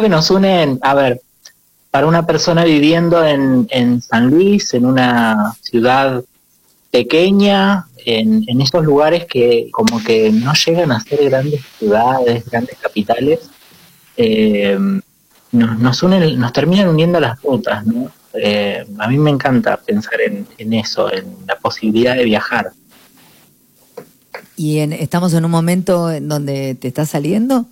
que 0.00 0.08
nos 0.08 0.30
unen, 0.30 0.78
a 0.82 0.94
ver, 0.94 1.20
para 1.90 2.06
una 2.06 2.26
persona 2.26 2.64
viviendo 2.64 3.24
en, 3.24 3.66
en 3.70 4.02
San 4.02 4.28
Luis, 4.28 4.74
en 4.74 4.86
una 4.86 5.54
ciudad 5.60 6.24
pequeña, 6.90 7.86
en, 8.04 8.44
en 8.46 8.60
esos 8.60 8.84
lugares 8.84 9.26
que 9.26 9.68
como 9.70 10.02
que 10.02 10.30
no 10.30 10.52
llegan 10.54 10.92
a 10.92 11.00
ser 11.00 11.24
grandes 11.24 11.60
ciudades, 11.78 12.44
grandes 12.46 12.78
capitales, 12.78 13.50
eh, 14.16 14.78
nos, 15.52 15.78
nos, 15.78 16.02
unen, 16.02 16.38
nos 16.38 16.52
terminan 16.52 16.88
uniendo 16.88 17.20
las 17.20 17.40
rutas, 17.42 17.86
¿no? 17.86 18.10
Eh, 18.34 18.84
a 18.98 19.08
mí 19.08 19.16
me 19.16 19.30
encanta 19.30 19.76
pensar 19.76 20.20
en, 20.20 20.46
en, 20.58 20.72
eso, 20.72 21.12
en 21.12 21.24
la 21.46 21.56
posibilidad 21.56 22.16
de 22.16 22.24
viajar. 22.24 22.72
¿Y 24.56 24.78
en, 24.78 24.92
estamos 24.92 25.32
en 25.34 25.44
un 25.44 25.50
momento 25.50 26.10
en 26.10 26.28
donde 26.28 26.74
te 26.74 26.88
está 26.88 27.06
saliendo? 27.06 27.66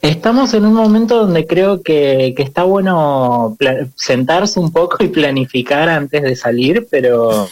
Estamos 0.00 0.54
en 0.54 0.64
un 0.64 0.74
momento 0.74 1.18
donde 1.18 1.46
creo 1.46 1.82
que, 1.82 2.32
que 2.36 2.42
está 2.42 2.62
bueno 2.62 3.56
sentarse 3.96 4.60
un 4.60 4.70
poco 4.70 5.02
y 5.02 5.08
planificar 5.08 5.88
antes 5.88 6.22
de 6.22 6.36
salir, 6.36 6.86
pero... 6.90 7.48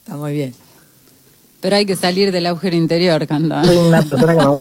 Está 0.00 0.16
muy 0.16 0.32
bien. 0.32 0.54
Pero 1.60 1.76
hay 1.76 1.86
que 1.86 1.94
salir 1.94 2.32
del 2.32 2.46
agujero 2.46 2.74
interior, 2.74 3.26
Canda. 3.26 3.64
Soy 3.64 3.76
una 3.76 4.02
persona 4.02 4.36
que 4.36 4.46
me... 4.46 4.58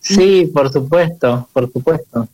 Sí, 0.00 0.50
por 0.52 0.72
supuesto, 0.72 1.48
por 1.52 1.70
supuesto. 1.72 2.28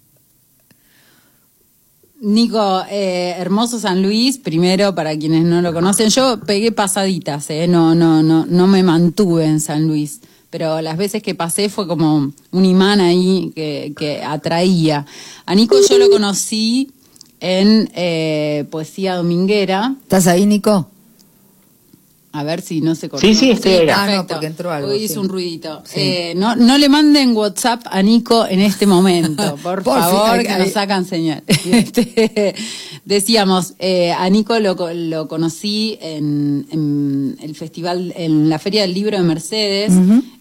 Nico, 2.21 2.83
eh, 2.91 3.35
hermoso 3.37 3.79
San 3.79 4.03
Luis, 4.03 4.39
primero 4.39 4.95
para 4.95 5.17
quienes 5.19 5.45
no 5.45 5.61
lo 5.61 5.75
conocen, 5.75 6.09
yo 6.09 6.41
pegué 6.41 6.73
pasaditas, 6.73 7.51
eh, 7.51 7.69
no, 7.69 7.95
no, 7.95 8.23
no, 8.23 8.47
no 8.47 8.67
me 8.67 8.83
mantuve 8.83 9.45
en 9.45 9.61
San 9.61 9.87
Luis, 9.87 10.23
pero 10.57 10.81
las 10.81 10.97
veces 10.97 11.23
que 11.23 11.35
pasé 11.35 11.69
fue 11.69 11.87
como 11.87 12.33
un 12.51 12.65
imán 12.65 12.99
ahí 13.03 13.53
que, 13.55 13.93
que 13.95 14.23
atraía. 14.25 15.05
A 15.45 15.55
Nico 15.55 15.77
yo 15.87 15.99
lo 15.99 16.09
conocí 16.09 16.91
en 17.41 17.91
eh, 17.95 18.65
Poesía 18.71 19.17
Dominguera. 19.17 19.95
¿Estás 20.01 20.27
ahí, 20.27 20.47
Nico? 20.47 20.89
A 22.33 22.43
ver 22.43 22.63
si 22.63 22.81
no 22.81 22.95
se 22.95 23.11
cortó. 23.11 23.27
Sí, 23.27 23.35
sí, 23.35 23.51
estoy 23.51 23.73
sí, 23.73 23.89
ah, 23.95 24.17
no, 24.17 24.27
porque 24.27 24.47
entró 24.47 24.71
algo. 24.73 24.89
Hoy 24.89 25.05
hizo 25.05 25.15
sí. 25.15 25.21
un 25.21 25.29
ruidito. 25.29 25.83
Sí. 25.85 26.01
Eh, 26.01 26.35
no, 26.35 26.57
no 26.57 26.79
le 26.79 26.89
manden 26.89 27.37
WhatsApp 27.37 27.83
a 27.91 28.01
Nico 28.01 28.47
en 28.47 28.61
este 28.61 28.87
momento, 28.87 29.57
por, 29.63 29.83
Por 29.83 29.99
favor, 30.01 30.39
fin, 30.39 30.47
que 30.47 30.53
ahí- 30.55 30.63
nos 30.63 30.73
sacan 30.73 31.05
señal. 31.05 31.43
Este, 31.67 32.55
decíamos, 33.07 33.73
eh, 33.79 34.13
a 34.13 34.29
Nico 34.29 34.59
lo, 34.61 34.77
co- 34.77 34.93
lo 34.93 35.27
conocí 35.29 35.97
en, 36.03 36.67
en 36.71 37.39
el 37.41 37.55
festival, 37.55 38.13
en 38.17 38.51
la 38.51 38.59
Feria 38.59 38.83
del 38.83 38.93
Libro 38.93 39.17
de 39.17 39.23
Mercedes, 39.23 39.93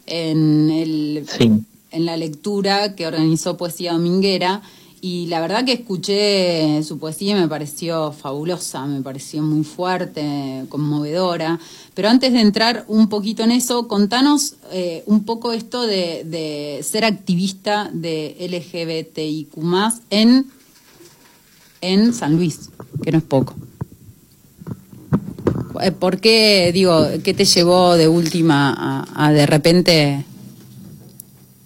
en 0.06 0.70
el 0.70 1.26
Sí. 1.38 1.50
en 1.92 2.06
la 2.06 2.18
lectura 2.18 2.94
que 2.96 3.08
organizó 3.08 3.56
Poesía 3.56 3.94
Dominguera 3.94 4.62
y 5.02 5.28
la 5.28 5.40
verdad 5.40 5.64
que 5.66 5.74
escuché 5.74 6.82
su 6.84 6.98
poesía 6.98 7.38
y 7.38 7.40
me 7.40 7.48
pareció 7.48 8.12
fabulosa, 8.12 8.86
me 8.88 9.02
pareció 9.04 9.44
muy 9.44 9.64
fuerte, 9.64 10.66
conmovedora. 10.70 11.60
Pero 11.94 12.10
antes 12.10 12.34
de 12.34 12.42
entrar 12.42 12.86
un 12.88 13.08
poquito 13.08 13.44
en 13.44 13.52
eso, 13.52 13.88
contanos 13.88 14.56
eh, 14.72 15.04
un 15.06 15.24
poco 15.24 15.54
esto 15.54 15.84
de, 15.84 16.24
de 16.26 16.82
ser 16.84 17.06
activista 17.06 17.92
de 17.94 18.36
LGBTIQ 18.50 19.50
en, 20.10 20.48
en 21.86 22.14
San 22.14 22.36
Luis, 22.36 22.70
que 23.04 23.12
no 23.12 23.20
es 23.20 23.24
poco. 23.24 23.56
Eh, 25.82 25.92
¿Por 25.92 26.20
qué, 26.20 26.72
digo, 26.74 27.06
qué 27.24 27.34
te 27.34 27.46
llevó 27.46 27.96
de 27.96 28.08
última 28.08 29.06
a, 29.14 29.32
de 29.32 29.46
repente 29.46 30.26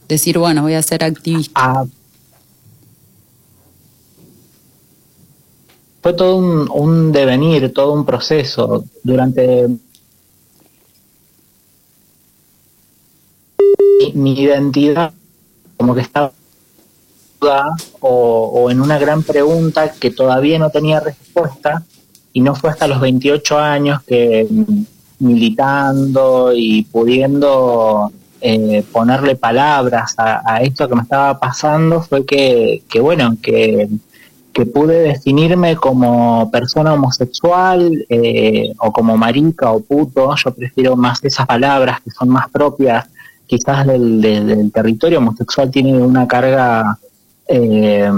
decir, 0.07 0.37
bueno, 0.37 0.63
voy 0.63 0.73
a 0.73 0.81
ser 0.81 1.03
activista? 1.03 1.51
Ah, 1.55 1.85
fue 6.01 6.13
todo 6.13 6.37
un, 6.37 6.69
un 6.71 7.11
devenir, 7.11 7.71
todo 7.73 7.93
un 7.93 8.05
proceso. 8.05 8.85
Durante 9.03 9.67
mi, 13.99 14.13
mi 14.13 14.41
identidad, 14.41 15.13
como 15.77 15.93
que 15.93 16.01
estaba 16.01 16.31
o, 18.01 18.69
en 18.69 18.81
una 18.81 18.97
gran 18.97 19.23
pregunta 19.23 19.91
que 19.91 20.11
todavía 20.11 20.59
no 20.59 20.69
tenía 20.69 20.99
respuesta 20.99 21.83
y 22.33 22.41
no 22.41 22.55
fue 22.55 22.69
hasta 22.69 22.87
los 22.87 22.99
28 22.99 23.57
años 23.57 24.03
que 24.03 24.47
mm, 24.49 24.83
militando 25.19 26.51
y 26.53 26.83
pudiendo 26.83 28.11
eh, 28.41 28.83
ponerle 28.91 29.35
palabras 29.35 30.15
a, 30.17 30.61
esto 30.61 30.87
que 30.87 30.95
me 30.95 31.01
estaba 31.01 31.39
pasando 31.39 32.01
fue 32.01 32.25
que, 32.25 32.83
que 32.89 33.01
bueno, 33.01 33.35
que, 33.41 33.89
que 34.53 34.65
pude 34.65 34.99
definirme 35.01 35.75
como 35.75 36.49
persona 36.51 36.93
homosexual 36.93 38.05
eh, 38.09 38.73
o 38.79 38.91
como 38.91 39.17
marica 39.17 39.71
o 39.71 39.81
puto, 39.81 40.33
yo 40.35 40.51
prefiero 40.51 40.95
más 40.95 41.23
esas 41.23 41.45
palabras 41.47 42.01
que 42.01 42.11
son 42.11 42.29
más 42.29 42.49
propias 42.49 43.07
quizás 43.45 43.85
del, 43.87 44.21
del 44.21 44.71
territorio 44.71 45.17
homosexual 45.17 45.71
tiene 45.71 45.97
una 45.97 46.27
carga 46.27 46.99
eh, 47.49 48.09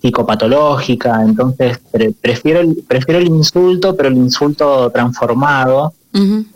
psicopatológica, 0.00 1.22
entonces 1.22 1.78
pre- 1.90 2.12
prefiero, 2.12 2.60
el, 2.60 2.84
prefiero 2.86 3.20
el 3.20 3.26
insulto, 3.26 3.96
pero 3.96 4.08
el 4.08 4.16
insulto 4.16 4.90
transformado, 4.90 5.92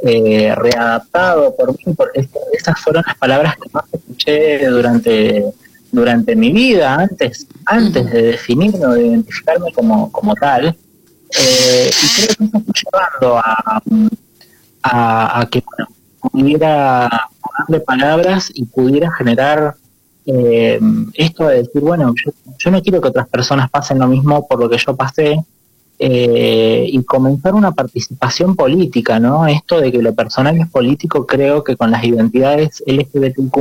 eh, 0.02 0.54
readaptado 0.56 1.54
por 1.54 1.70
mí, 1.72 1.92
porque 1.96 2.20
es- 2.20 2.28
esas 2.52 2.80
fueron 2.80 3.02
las 3.06 3.16
palabras 3.16 3.56
que 3.56 3.68
más 3.72 3.84
escuché 3.92 4.66
durante, 4.68 5.44
durante 5.90 6.34
mi 6.36 6.52
vida, 6.52 6.94
antes, 6.94 7.46
antes 7.66 8.10
de 8.10 8.22
definirme 8.22 8.86
o 8.86 8.90
de 8.92 9.06
identificarme 9.08 9.72
como, 9.72 10.10
como 10.10 10.34
tal. 10.34 10.68
Eh, 11.38 11.90
y 11.90 12.06
creo 12.16 12.36
que 12.36 12.44
eso 12.44 12.60
fue 12.64 12.74
llevando 12.82 13.38
a, 13.38 13.82
a, 14.82 15.40
a 15.40 15.46
que 15.46 15.62
bueno, 15.66 15.88
pudiera 16.20 17.08
ponerle 17.40 17.84
palabras 17.84 18.50
y 18.54 18.64
pudiera 18.66 19.10
generar 19.12 19.74
eh, 20.26 20.80
esto 21.14 21.46
de 21.48 21.62
decir, 21.62 21.82
bueno, 21.82 22.14
yo, 22.24 22.32
yo 22.58 22.70
no 22.70 22.82
quiero 22.82 23.00
que 23.00 23.08
otras 23.08 23.28
personas 23.28 23.70
pasen 23.70 23.98
lo 23.98 24.06
mismo 24.06 24.46
por 24.46 24.60
lo 24.60 24.68
que 24.68 24.78
yo 24.78 24.94
pasé, 24.94 25.42
eh, 26.04 26.84
y 26.88 27.04
comenzar 27.04 27.54
una 27.54 27.70
participación 27.70 28.56
política, 28.56 29.20
¿no? 29.20 29.46
Esto 29.46 29.80
de 29.80 29.92
que 29.92 30.02
lo 30.02 30.12
personal 30.14 30.58
es 30.58 30.68
político, 30.68 31.24
creo 31.26 31.62
que 31.62 31.76
con 31.76 31.92
las 31.92 32.02
identidades 32.02 32.82
LGBTQ 32.84 33.56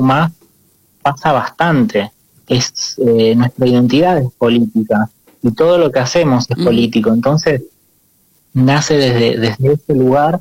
pasa 1.04 1.32
bastante. 1.34 2.12
Es 2.48 2.96
eh, 2.98 3.36
nuestra 3.36 3.68
identidad 3.68 4.18
es 4.18 4.32
política 4.40 5.08
y 5.44 5.52
todo 5.52 5.78
lo 5.78 5.92
que 5.92 6.00
hacemos 6.00 6.50
es 6.50 6.58
Mm. 6.58 6.64
político. 6.64 7.14
Entonces 7.14 7.62
nace 8.54 8.96
desde, 8.96 9.38
desde 9.38 9.74
ese 9.74 9.94
lugar 9.94 10.40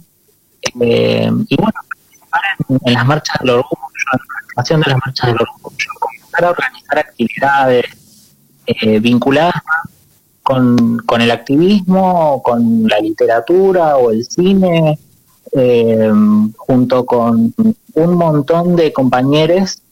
eh, 0.81 1.31
y 1.49 1.57
bueno, 1.57 1.81
participar 1.87 2.41
en, 2.67 2.81
en 2.83 2.93
las 2.95 3.07
marchas 3.07 3.37
del 3.41 3.51
orgullo, 3.51 3.83
en 3.95 4.05
la 4.07 4.21
organización 4.23 4.81
de 4.81 4.91
las 4.91 4.99
marchas 5.05 5.27
del 5.27 5.37
orgullo, 5.37 5.91
a 6.45 6.51
organizar 6.51 6.99
actividades 6.99 7.84
eh, 8.67 8.99
vinculadas 9.01 9.62
con, 10.43 10.99
con 11.06 11.21
el 11.21 11.31
activismo, 11.31 12.43
con 12.43 12.87
la 12.89 12.99
literatura 12.99 13.97
o 13.97 14.11
el 14.11 14.25
cine, 14.25 14.99
eh, 15.53 16.11
junto 16.56 17.05
con 17.05 17.55
un 17.95 18.15
montón 18.15 18.77
de 18.77 18.93
compañeros 18.93 19.83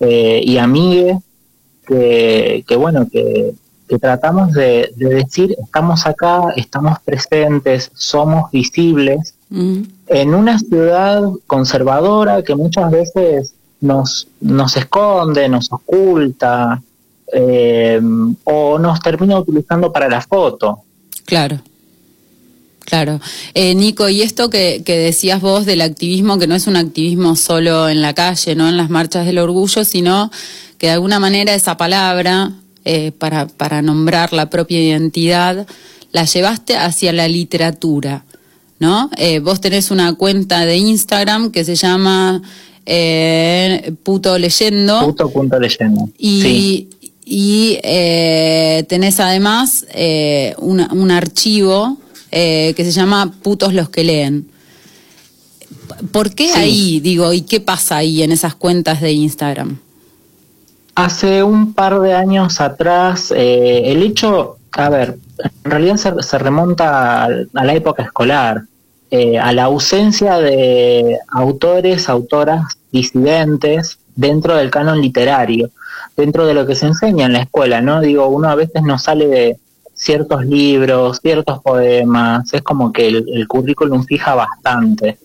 eh, 0.00 0.40
y 0.44 0.58
amigues 0.58 1.18
que, 1.86 2.64
que 2.66 2.76
bueno, 2.76 3.06
que, 3.10 3.54
que 3.88 3.98
tratamos 3.98 4.52
de, 4.52 4.92
de 4.96 5.08
decir, 5.10 5.54
estamos 5.62 6.06
acá, 6.06 6.42
estamos 6.56 6.98
presentes, 7.00 7.90
somos 7.94 8.50
visibles, 8.50 9.34
Ujú. 9.50 9.82
en 10.08 10.34
una 10.34 10.58
ciudad 10.58 11.22
conservadora 11.46 12.42
que 12.42 12.54
muchas 12.54 12.90
veces 12.90 13.54
nos, 13.84 14.26
nos 14.40 14.76
esconde, 14.76 15.48
nos 15.48 15.70
oculta, 15.70 16.82
eh, 17.32 18.00
o 18.44 18.78
nos 18.78 19.00
termina 19.00 19.38
utilizando 19.38 19.92
para 19.92 20.08
la 20.08 20.20
foto. 20.20 20.80
Claro. 21.24 21.60
Claro. 22.80 23.18
Eh, 23.54 23.74
Nico, 23.74 24.08
y 24.08 24.20
esto 24.20 24.50
que, 24.50 24.82
que 24.84 24.96
decías 24.96 25.40
vos 25.40 25.64
del 25.64 25.80
activismo, 25.80 26.38
que 26.38 26.46
no 26.46 26.54
es 26.54 26.66
un 26.66 26.76
activismo 26.76 27.34
solo 27.34 27.88
en 27.88 28.02
la 28.02 28.12
calle, 28.12 28.54
no 28.54 28.68
en 28.68 28.76
las 28.76 28.90
marchas 28.90 29.24
del 29.24 29.38
orgullo, 29.38 29.84
sino 29.84 30.30
que 30.76 30.88
de 30.88 30.92
alguna 30.92 31.18
manera 31.18 31.54
esa 31.54 31.76
palabra, 31.78 32.52
eh, 32.84 33.12
para, 33.12 33.46
para 33.46 33.80
nombrar 33.80 34.34
la 34.34 34.50
propia 34.50 34.82
identidad, 34.82 35.66
la 36.12 36.24
llevaste 36.24 36.76
hacia 36.76 37.12
la 37.12 37.26
literatura, 37.26 38.24
¿no? 38.78 39.10
Eh, 39.16 39.40
vos 39.40 39.60
tenés 39.60 39.90
una 39.90 40.12
cuenta 40.14 40.66
de 40.66 40.76
Instagram 40.76 41.50
que 41.50 41.64
se 41.64 41.76
llama 41.76 42.42
eh, 42.86 43.92
Puto 44.02 44.38
Leyendo. 44.38 45.00
Puto 45.06 45.30
punto 45.30 45.58
leyendo. 45.58 46.08
Y, 46.18 46.42
Sí. 46.42 46.88
y 47.24 47.78
eh, 47.82 48.84
tenés 48.88 49.20
además 49.20 49.86
eh, 49.94 50.54
una- 50.58 50.90
un 50.92 51.10
archivo 51.10 51.98
eh, 52.30 52.74
que 52.76 52.84
se 52.84 52.90
llama 52.92 53.32
Putos 53.42 53.72
los 53.74 53.88
que 53.88 54.04
leen. 54.04 54.46
¿Por 56.10 56.34
qué 56.34 56.52
ahí, 56.52 57.00
digo, 57.00 57.32
y 57.32 57.42
qué 57.42 57.60
pasa 57.60 57.96
ahí 57.98 58.22
en 58.22 58.32
esas 58.32 58.54
cuentas 58.54 59.00
de 59.00 59.12
Instagram? 59.12 59.78
Hace 60.96 61.42
un 61.42 61.72
par 61.74 62.00
de 62.00 62.14
años 62.14 62.60
atrás, 62.60 63.32
eh, 63.36 63.82
el 63.86 64.02
hecho, 64.02 64.58
a 64.72 64.88
ver, 64.90 65.18
en 65.64 65.70
realidad 65.70 65.96
se, 66.20 66.38
remonta 66.38 67.24
a, 67.24 67.28
la 67.28 67.74
época 67.74 68.02
escolar, 68.04 68.62
eh, 69.16 69.38
a 69.38 69.52
la 69.52 69.66
ausencia 69.66 70.38
de 70.38 71.20
autores, 71.28 72.08
autoras 72.08 72.64
disidentes 72.90 74.00
dentro 74.16 74.56
del 74.56 74.72
canon 74.72 75.00
literario, 75.00 75.70
dentro 76.16 76.44
de 76.46 76.52
lo 76.52 76.66
que 76.66 76.74
se 76.74 76.86
enseña 76.86 77.26
en 77.26 77.34
la 77.34 77.42
escuela, 77.42 77.80
¿no? 77.80 78.00
Digo, 78.00 78.26
uno 78.26 78.48
a 78.48 78.56
veces 78.56 78.82
no 78.82 78.98
sale 78.98 79.28
de 79.28 79.56
ciertos 79.94 80.44
libros, 80.44 81.20
ciertos 81.22 81.62
poemas, 81.62 82.52
es 82.52 82.62
como 82.62 82.92
que 82.92 83.06
el, 83.06 83.46
currículum 83.46 84.04
fija 84.04 84.34
bastante. 84.34 85.16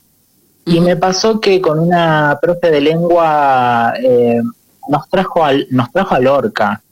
Y 0.67 0.81
me 0.81 0.95
pasó 0.95 1.41
que 1.41 1.59
con 1.59 1.79
una 1.79 2.37
profe 2.39 2.69
de 2.69 2.81
lengua 2.81 3.95
eh, 4.03 4.39
nos 4.87 5.09
trajo 5.09 5.43
al, 5.43 5.65
nos 5.71 5.91
trajo 5.91 6.13
a 6.13 6.19
Lorca. 6.19 6.83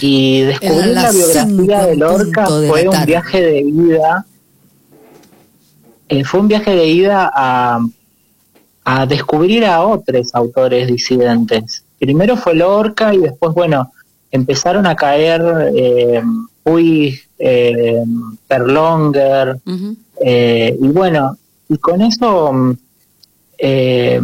Y 0.00 0.42
descubrir 0.42 0.94
la 0.94 1.10
biografía 1.10 1.86
de 1.86 1.96
Lorca 1.96 2.46
fue 2.46 2.88
un 2.88 3.04
viaje 3.04 3.42
de 3.42 3.58
ida. 3.58 4.24
Eh, 6.08 6.24
fue 6.24 6.40
un 6.40 6.48
viaje 6.48 6.74
de 6.74 6.86
ida 6.86 7.30
a, 7.32 7.80
a 8.84 9.06
descubrir 9.06 9.64
a 9.64 9.82
otros 9.82 10.34
autores 10.34 10.88
disidentes. 10.88 11.84
Primero 11.98 12.36
fue 12.36 12.54
Lorca 12.54 13.14
y 13.14 13.18
después, 13.18 13.52
bueno, 13.54 13.92
empezaron 14.30 14.86
a 14.86 14.94
caer 14.94 15.72
eh, 15.74 16.22
Puig, 16.62 17.28
eh, 17.38 18.02
Perlonger, 18.46 19.58
eh, 20.20 20.76
y 20.80 20.88
bueno, 20.88 21.36
y 21.68 21.78
con 21.78 22.02
eso 22.02 22.76
eh, 23.56 24.20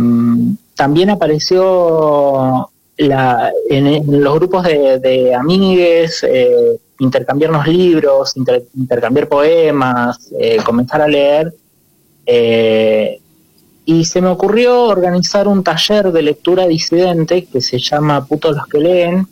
también 0.75 1.11
apareció 1.11 2.71
la, 2.97 3.53
en, 3.71 4.23
los 4.23 4.35
grupos 4.35 4.65
de, 4.65 5.35
amigues, 5.35 6.27
intercambiarnos 6.99 7.67
libros, 7.67 8.35
intercambiar 8.37 9.29
poemas, 9.29 10.31
comenzar 10.65 11.03
a 11.03 11.09
leer. 11.09 11.55
Y 12.27 14.05
se 14.05 14.21
me 14.21 14.29
ocurrió 14.29 14.85
organizar 14.85 15.47
un 15.47 15.63
taller 15.63 16.11
de 16.13 16.23
lectura 16.23 16.67
disidente 16.67 17.45
que 17.45 17.61
se 17.61 17.79
llama 17.79 18.25
Putos 18.27 18.57
los 18.57 18.67
que 18.67 18.79
leen, 18.79 19.27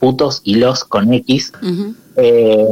putos 0.00 0.40
y 0.44 0.56
los 0.56 0.84
con 0.84 1.12
X, 1.12 1.52
eh, 2.16 2.66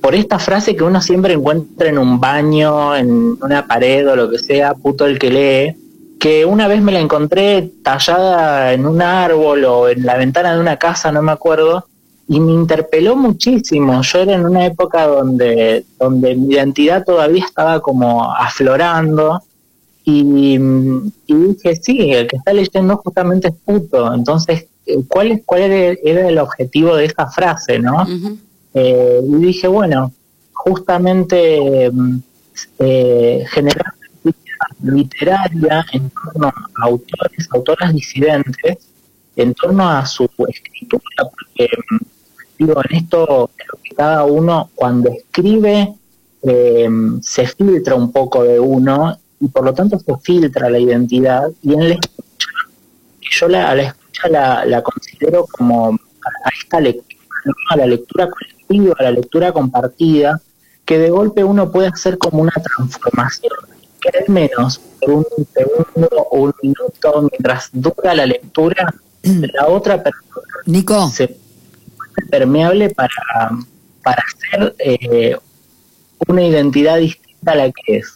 por 0.00 0.14
esta 0.14 0.38
frase 0.38 0.74
que 0.74 0.82
uno 0.82 1.00
siempre 1.00 1.34
encuentra 1.34 1.88
en 1.88 1.98
un 1.98 2.18
baño, 2.18 2.96
en 2.96 3.36
una 3.40 3.66
pared 3.66 4.08
o 4.10 4.16
lo 4.16 4.30
que 4.30 4.38
sea, 4.38 4.74
puto 4.74 5.06
el 5.06 5.18
que 5.18 5.30
lee, 5.30 5.76
que 6.18 6.46
una 6.46 6.68
vez 6.68 6.80
me 6.80 6.92
la 6.92 7.00
encontré 7.00 7.70
tallada 7.82 8.72
en 8.72 8.86
un 8.86 9.02
árbol 9.02 9.64
o 9.64 9.88
en 9.88 10.06
la 10.06 10.16
ventana 10.16 10.54
de 10.54 10.60
una 10.60 10.76
casa, 10.76 11.12
no 11.12 11.20
me 11.20 11.32
acuerdo, 11.32 11.86
y 12.32 12.40
me 12.40 12.52
interpeló 12.52 13.14
muchísimo. 13.14 14.00
Yo 14.00 14.20
era 14.20 14.32
en 14.32 14.46
una 14.46 14.64
época 14.64 15.06
donde, 15.06 15.84
donde 15.98 16.34
mi 16.34 16.54
identidad 16.54 17.04
todavía 17.04 17.44
estaba 17.44 17.80
como 17.80 18.24
aflorando 18.34 19.42
y, 20.02 20.56
dije, 21.26 21.76
sí, 21.76 22.10
el 22.10 22.26
que 22.28 22.38
está 22.38 22.54
leyendo 22.54 22.96
justamente 22.96 23.48
es 23.48 23.54
puto. 23.62 24.14
Entonces, 24.14 24.64
eh, 24.86 24.96
¿cuál, 25.06 25.32
es, 25.32 25.42
cuál 25.44 25.60
era, 25.60 26.28
el 26.28 26.38
objetivo 26.38 26.96
de 26.96 27.04
esa 27.04 27.26
frase, 27.30 27.78
no? 27.78 28.06
Eh, 28.72 29.20
y 29.28 29.34
dije, 29.34 29.68
bueno, 29.68 30.10
justamente 30.54 31.90
mm, 31.92 32.18
eh, 32.78 33.44
generar 33.50 33.92
literaria 34.82 35.84
en 35.92 36.08
torno 36.08 36.48
a 36.48 36.84
autores, 36.84 37.46
autoras 37.50 37.92
disidentes, 37.92 38.78
en 39.36 39.52
torno 39.52 39.86
a 39.86 40.06
su 40.06 40.26
escritura, 40.48 41.28
porque 41.30 41.68
mm, 41.90 42.11
digo, 42.66 42.80
en 42.88 42.96
esto 42.96 43.50
creo 43.56 43.80
que 43.82 43.94
cada 43.94 44.24
uno 44.24 44.70
cuando 44.74 45.10
escribe 45.10 45.94
se 47.20 47.46
filtra 47.46 47.94
un 47.94 48.10
poco 48.10 48.42
de 48.42 48.58
uno 48.58 49.16
y 49.40 49.48
por 49.48 49.64
lo 49.64 49.74
tanto 49.74 49.98
se 49.98 50.16
filtra 50.18 50.68
la 50.68 50.78
identidad 50.78 51.50
y 51.62 51.74
en 51.74 51.88
la 51.88 51.94
escucha, 51.94 52.48
yo 53.20 53.48
la, 53.48 53.70
a 53.70 53.74
la 53.74 53.82
escucha 53.82 54.28
la, 54.28 54.82
considero 54.82 55.46
como 55.46 55.90
a 55.90 56.48
esta 56.60 56.80
lectura, 56.80 57.20
a 57.70 57.76
la 57.76 57.86
lectura 57.86 58.28
colectiva, 58.28 58.94
a 58.98 59.02
la 59.04 59.10
lectura 59.12 59.52
compartida, 59.52 60.40
que 60.84 60.98
de 60.98 61.10
golpe 61.10 61.44
uno 61.44 61.70
puede 61.70 61.88
hacer 61.88 62.18
como 62.18 62.42
una 62.42 62.52
transformación, 62.52 63.52
querer 64.00 64.28
menos 64.28 64.80
por 65.00 65.10
un 65.10 65.26
segundo 65.54 66.08
o 66.30 66.40
un 66.40 66.52
minuto 66.62 67.28
mientras 67.30 67.70
dura 67.72 68.14
la 68.14 68.26
lectura, 68.26 68.92
la 69.22 69.68
otra 69.68 70.02
persona 70.02 70.42
Nico. 70.66 71.08
se 71.08 71.41
permeable 72.30 72.90
para, 72.90 73.10
para 74.02 74.22
hacer 74.22 74.74
eh, 74.78 75.36
una 76.28 76.44
identidad 76.44 76.98
distinta 76.98 77.52
a 77.52 77.54
la 77.56 77.70
que 77.70 77.98
es. 77.98 78.14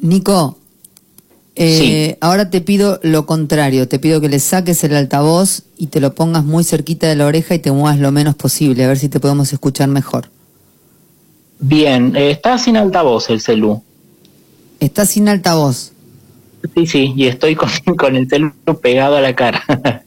Nico, 0.00 0.58
eh, 1.54 2.16
ahora 2.20 2.48
te 2.48 2.62
pido 2.62 2.98
lo 3.02 3.26
contrario, 3.26 3.86
te 3.86 3.98
pido 3.98 4.20
que 4.20 4.28
le 4.28 4.38
saques 4.38 4.82
el 4.84 4.96
altavoz 4.96 5.64
y 5.76 5.88
te 5.88 6.00
lo 6.00 6.14
pongas 6.14 6.44
muy 6.44 6.64
cerquita 6.64 7.06
de 7.06 7.16
la 7.16 7.26
oreja 7.26 7.54
y 7.54 7.58
te 7.58 7.70
muevas 7.70 7.98
lo 7.98 8.10
menos 8.10 8.34
posible, 8.34 8.84
a 8.84 8.88
ver 8.88 8.98
si 8.98 9.08
te 9.08 9.20
podemos 9.20 9.52
escuchar 9.52 9.88
mejor. 9.88 10.30
Bien, 11.58 12.16
eh, 12.16 12.30
está 12.30 12.58
sin 12.58 12.76
altavoz 12.76 13.28
el 13.30 13.40
celu. 13.40 13.82
Está 14.80 15.06
sin 15.06 15.28
altavoz. 15.28 15.91
Sí, 16.74 16.86
sí, 16.86 17.12
y 17.16 17.26
estoy 17.26 17.54
con, 17.54 17.70
con 17.96 18.16
el 18.16 18.28
celu 18.28 18.52
pegado 18.80 19.16
a 19.16 19.20
la 19.20 19.34
cara. 19.34 19.62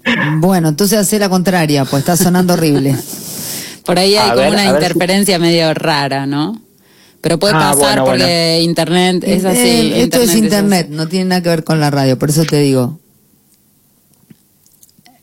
bueno, 0.40 0.70
entonces 0.70 1.00
hace 1.00 1.20
la 1.20 1.30
contraria, 1.30 1.86
pues 1.86 2.02
está 2.02 2.18
sonando 2.18 2.54
horrible. 2.54 2.96
Por 3.86 4.00
ahí 4.00 4.16
hay 4.16 4.32
como 4.32 4.50
una 4.50 4.66
interferencia 4.66 5.38
medio 5.38 5.74
rara, 5.74 6.26
¿no? 6.26 6.62
Pero 7.22 7.40
puede 7.40 7.56
ah, 7.56 7.74
pasar 7.74 8.04
porque 8.04 8.62
internet 8.62 9.24
es 9.26 9.46
así. 9.46 9.58
Eh, 9.58 10.04
esto 10.04 10.22
es 10.22 10.36
internet, 10.36 10.90
no 10.90 11.08
tiene 11.08 11.26
nada 11.26 11.42
que 11.42 11.50
ver 11.50 11.64
con 11.64 11.80
la 11.80 11.90
radio, 11.90 12.20
por 12.20 12.30
eso 12.30 12.44
te 12.46 12.60
digo. 12.60 13.00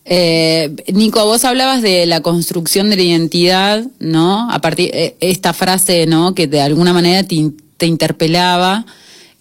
Eh, 0.05 0.75
Nico, 0.93 1.25
vos 1.25 1.44
hablabas 1.44 1.81
de 1.81 2.06
la 2.06 2.20
construcción 2.20 2.90
de 2.90 2.96
la 2.96 3.02
identidad, 3.02 3.84
¿no? 4.00 4.50
A 4.50 4.61
partir 4.61 4.90
eh, 4.93 5.17
esta 5.20 5.52
frase, 5.52 6.06
¿no? 6.06 6.34
Que 6.34 6.46
de 6.46 6.61
alguna 6.61 6.93
manera 6.93 7.23
te, 7.23 7.87
interpelaba, 7.87 8.84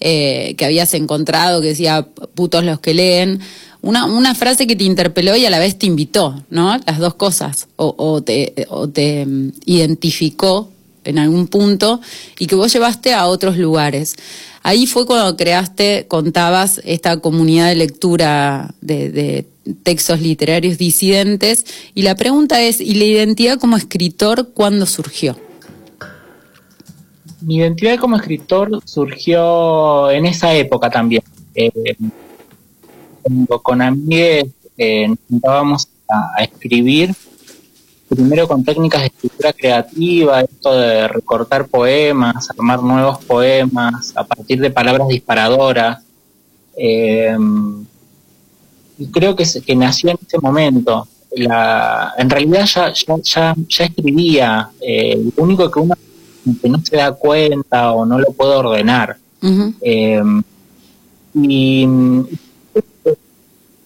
eh, 0.01 0.55
que 0.57 0.65
habías 0.65 0.93
encontrado, 0.93 1.61
que 1.61 1.67
decía 1.67 2.07
putos 2.35 2.63
los 2.63 2.79
que 2.79 2.93
leen. 2.93 3.39
Una, 3.81 4.05
una 4.05 4.35
frase 4.35 4.67
que 4.67 4.75
te 4.75 4.83
interpeló 4.83 5.35
y 5.35 5.45
a 5.45 5.49
la 5.49 5.59
vez 5.59 5.77
te 5.77 5.85
invitó, 5.85 6.43
¿no? 6.49 6.77
Las 6.85 6.99
dos 6.99 7.13
cosas. 7.13 7.67
O, 7.77 8.21
te, 8.21 8.67
o 8.69 8.89
te 8.89 9.25
mm, 9.25 9.51
identificó 9.65 10.69
en 11.03 11.19
algún 11.19 11.47
punto 11.47 12.01
y 12.37 12.47
que 12.47 12.55
vos 12.55 12.73
llevaste 12.73 13.13
a 13.13 13.27
otros 13.27 13.57
lugares. 13.57 14.15
Ahí 14.63 14.85
fue 14.85 15.05
cuando 15.05 15.35
creaste, 15.37 16.05
contabas, 16.07 16.81
esta 16.83 17.17
comunidad 17.17 17.69
de 17.69 17.75
lectura 17.75 18.73
de, 18.81 19.47
textos 19.83 20.21
literarios 20.21 20.79
disidentes 20.79 21.65
y 21.93 22.01
la 22.01 22.15
pregunta 22.15 22.61
es, 22.61 22.81
¿y 22.81 22.95
la 22.95 23.05
identidad 23.05 23.59
como 23.59 23.77
escritor 23.77 24.49
cuándo 24.53 24.85
surgió? 24.85 25.37
Mi 27.41 27.57
identidad 27.57 27.99
como 27.99 28.15
escritor 28.15 28.81
surgió 28.85 30.09
en 30.11 30.25
esa 30.25 30.53
época 30.53 30.89
también. 30.89 31.23
Eh, 31.53 31.95
con 33.61 33.81
amigos 33.81 34.49
eh, 34.77 35.13
nos 35.29 35.87
a 36.09 36.43
escribir 36.43 37.13
primero 38.15 38.45
con 38.45 38.63
técnicas 38.63 39.01
de 39.01 39.07
escritura 39.07 39.53
creativa, 39.53 40.41
esto 40.41 40.77
de 40.77 41.07
recortar 41.07 41.67
poemas, 41.67 42.49
armar 42.49 42.83
nuevos 42.83 43.23
poemas 43.23 44.11
a 44.15 44.25
partir 44.25 44.59
de 44.59 44.69
palabras 44.69 45.07
disparadoras. 45.07 46.03
Eh, 46.75 47.37
y 48.97 49.07
creo 49.07 49.33
que, 49.33 49.45
que 49.65 49.75
nació 49.75 50.11
en 50.11 50.19
ese 50.27 50.37
momento. 50.39 51.07
La, 51.31 52.13
en 52.17 52.29
realidad 52.29 52.65
ya, 52.65 52.91
ya, 52.93 53.55
ya, 53.69 53.85
escribía, 53.85 54.69
eh, 54.81 55.17
lo 55.37 55.43
único 55.43 55.71
que 55.71 55.79
uno 55.79 55.95
no 56.45 56.79
se 56.83 56.97
da 56.97 57.11
cuenta 57.13 57.93
o 57.93 58.05
no 58.05 58.19
lo 58.19 58.31
puede 58.31 58.55
ordenar. 58.55 59.17
Eh, 59.81 60.21
y 61.33 61.87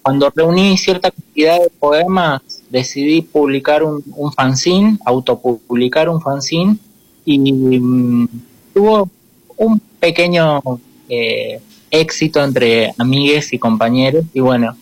cuando 0.02 0.32
reuní 0.36 0.78
cierta 0.78 1.12
cantidad 1.12 1.60
de 1.60 1.70
poemas, 1.80 2.42
decidí 2.70 3.22
publicar 3.22 3.84
un, 3.84 4.04
un 4.16 4.32
fanzine, 4.32 4.98
autopublicar 5.06 6.10
un 6.10 6.22
fanzine, 6.22 6.78
y 7.26 7.40
mm, 7.52 8.28
tuvo 8.74 9.10
un 9.58 9.82
pequeño 10.00 10.62
eh, 11.10 11.60
éxito 11.90 12.44
entre 12.44 12.94
amigues 12.98 13.52
y 13.54 13.60
compañeros. 13.60 14.26
Y 14.34 14.40
bueno, 14.40 14.76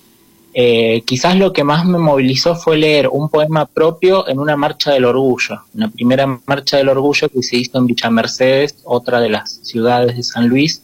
eh, 0.53 1.01
quizás 1.05 1.37
lo 1.37 1.51
que 1.51 1.63
más 1.63 1.85
me 1.85 1.97
movilizó 1.97 2.55
fue 2.55 2.77
leer 2.77 3.07
un 3.07 3.29
poema 3.29 3.65
propio 3.65 4.27
en 4.27 4.39
una 4.39 4.55
marcha 4.55 4.91
del 4.91 5.05
orgullo, 5.05 5.61
una 5.73 5.89
primera 5.89 6.39
marcha 6.45 6.77
del 6.77 6.89
orgullo 6.89 7.29
que 7.29 7.41
se 7.41 7.57
hizo 7.57 7.77
en 7.77 7.87
Villa 7.87 8.09
Mercedes, 8.09 8.75
otra 8.83 9.19
de 9.19 9.29
las 9.29 9.59
ciudades 9.63 10.15
de 10.15 10.23
San 10.23 10.47
Luis 10.47 10.81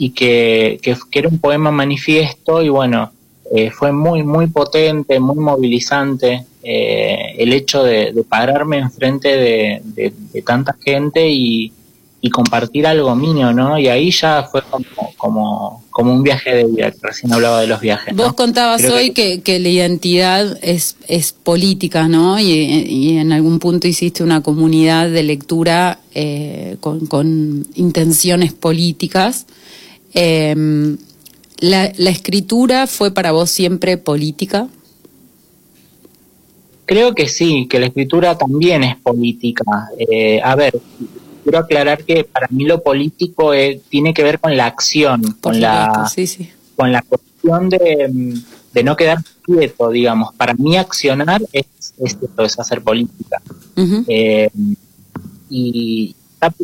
y 0.00 0.10
que, 0.10 0.80
que, 0.80 0.96
era 1.12 1.28
un 1.28 1.38
poema 1.38 1.70
manifiesto 1.70 2.62
y 2.62 2.70
bueno, 2.70 3.12
eh, 3.52 3.70
fue 3.70 3.92
muy, 3.92 4.22
muy 4.22 4.46
potente, 4.46 5.20
muy 5.20 5.36
movilizante 5.36 6.46
eh, 6.62 7.34
el 7.36 7.52
hecho 7.52 7.82
de, 7.84 8.14
pararme 8.26 8.78
enfrente 8.78 9.28
de, 9.36 9.82
de, 10.32 10.42
tanta 10.42 10.74
gente 10.82 11.28
y, 11.28 11.70
y, 12.20 12.30
compartir 12.30 12.86
algo 12.86 13.14
mío, 13.14 13.52
¿no? 13.52 13.78
Y 13.78 13.88
ahí 13.88 14.10
ya 14.10 14.48
fue 14.50 14.62
como, 14.62 14.84
como, 15.16 15.84
como 15.90 16.14
un 16.14 16.22
viaje 16.22 16.54
de 16.54 16.64
vida, 16.64 16.92
recién 17.02 17.32
hablaba 17.32 17.60
de 17.60 17.66
los 17.66 17.80
viajes. 17.80 18.14
Vos 18.14 18.34
contabas 18.34 18.84
hoy 18.84 19.10
que, 19.10 19.40
que, 19.40 19.58
la 19.58 19.68
identidad 19.68 20.58
es, 20.62 20.96
es 21.08 21.32
política, 21.32 22.08
¿no? 22.08 22.38
Y, 22.38 22.50
y, 22.50 23.18
en 23.18 23.32
algún 23.32 23.58
punto 23.58 23.88
hiciste 23.88 24.22
una 24.22 24.42
comunidad 24.42 25.08
de 25.10 25.22
lectura 25.22 26.00
eh, 26.14 26.76
con, 26.80 27.06
con 27.06 27.66
intenciones 27.74 28.52
políticas. 28.52 29.46
Eh, 30.14 30.96
¿la, 31.60 31.92
¿La 31.96 32.10
escritura 32.10 32.86
fue 32.86 33.12
para 33.12 33.32
vos 33.32 33.50
siempre 33.50 33.96
política? 33.96 34.68
Creo 36.90 37.14
que 37.14 37.28
sí, 37.28 37.68
que 37.70 37.78
la 37.78 37.86
escritura 37.86 38.36
también 38.36 38.82
es 38.82 38.96
política. 38.96 39.62
Eh, 39.96 40.40
a 40.42 40.56
ver, 40.56 40.76
quiero 41.42 41.58
aclarar 41.58 42.04
que 42.04 42.24
para 42.24 42.46
mí 42.50 42.64
lo 42.64 42.82
político 42.82 43.52
eh, 43.54 43.80
tiene 43.88 44.14
que 44.14 44.22
ver 44.22 44.38
con 44.38 44.56
la 44.56 44.66
acción, 44.66 45.36
con 45.40 45.60
la, 45.60 46.10
con 46.76 46.92
la 46.92 47.02
cuestión 47.02 47.68
de, 47.68 48.40
de, 48.72 48.84
no 48.84 48.96
quedar 48.96 49.18
quieto, 49.42 49.90
digamos. 49.90 50.34
Para 50.34 50.54
mí 50.54 50.76
accionar 50.76 51.42
es, 51.52 51.66
es 51.98 52.16
es 52.38 52.58
hacer 52.58 52.82
política. 52.82 53.40
eh, 54.08 54.50
y 55.48 56.14
está 56.32 56.54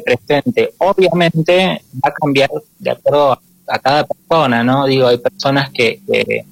presente. 0.00 0.74
Obviamente 0.78 1.82
va 1.94 2.10
a 2.10 2.12
cambiar 2.12 2.50
de 2.78 2.90
acuerdo 2.90 3.32
a, 3.66 3.78
cada 3.78 4.04
persona, 4.04 4.62
¿no? 4.62 4.86
Digo, 4.86 5.06
hay 5.08 5.18
personas 5.18 5.70
que, 5.70 6.00
que, 6.06 6.44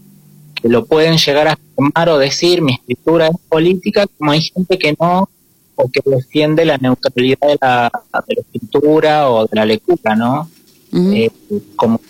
lo 0.62 0.86
pueden 0.86 1.18
llegar 1.18 1.46
a 1.46 1.52
afirmar 1.52 2.08
o 2.08 2.16
decir, 2.16 2.62
mi 2.62 2.72
escritura 2.72 3.26
es 3.26 3.36
política, 3.50 4.06
como 4.16 4.30
hay 4.30 4.40
gente 4.40 4.78
que 4.78 4.96
no, 4.98 5.28
o 5.76 5.88
que 5.88 6.00
defiende 6.04 6.64
la 6.64 6.78
neutralidad 6.78 7.48
de 7.48 7.58
la, 7.60 7.90
de 8.26 8.34
la 8.34 8.40
escritura 8.40 9.30
o 9.30 9.46
de 9.46 9.56
la 9.56 9.66
lectura, 9.66 10.14
¿no? 10.14 10.48
Eh, 10.92 11.30
como, 11.74 12.00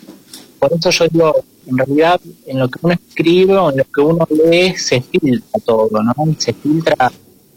por 0.58 0.72
eso 0.74 0.90
yo 0.90 1.08
digo, 1.08 1.44
en 1.66 1.78
realidad, 1.78 2.20
en 2.46 2.58
lo 2.58 2.68
que 2.68 2.78
uno 2.82 2.94
escribe 2.94 3.56
o 3.56 3.70
en 3.70 3.78
lo 3.78 3.84
que 3.84 4.00
uno 4.00 4.28
lee, 4.30 4.74
se 4.76 5.00
filtra 5.00 5.60
todo, 5.64 6.02
¿no? 6.02 6.14
Se 6.38 6.52
filtra 6.52 7.10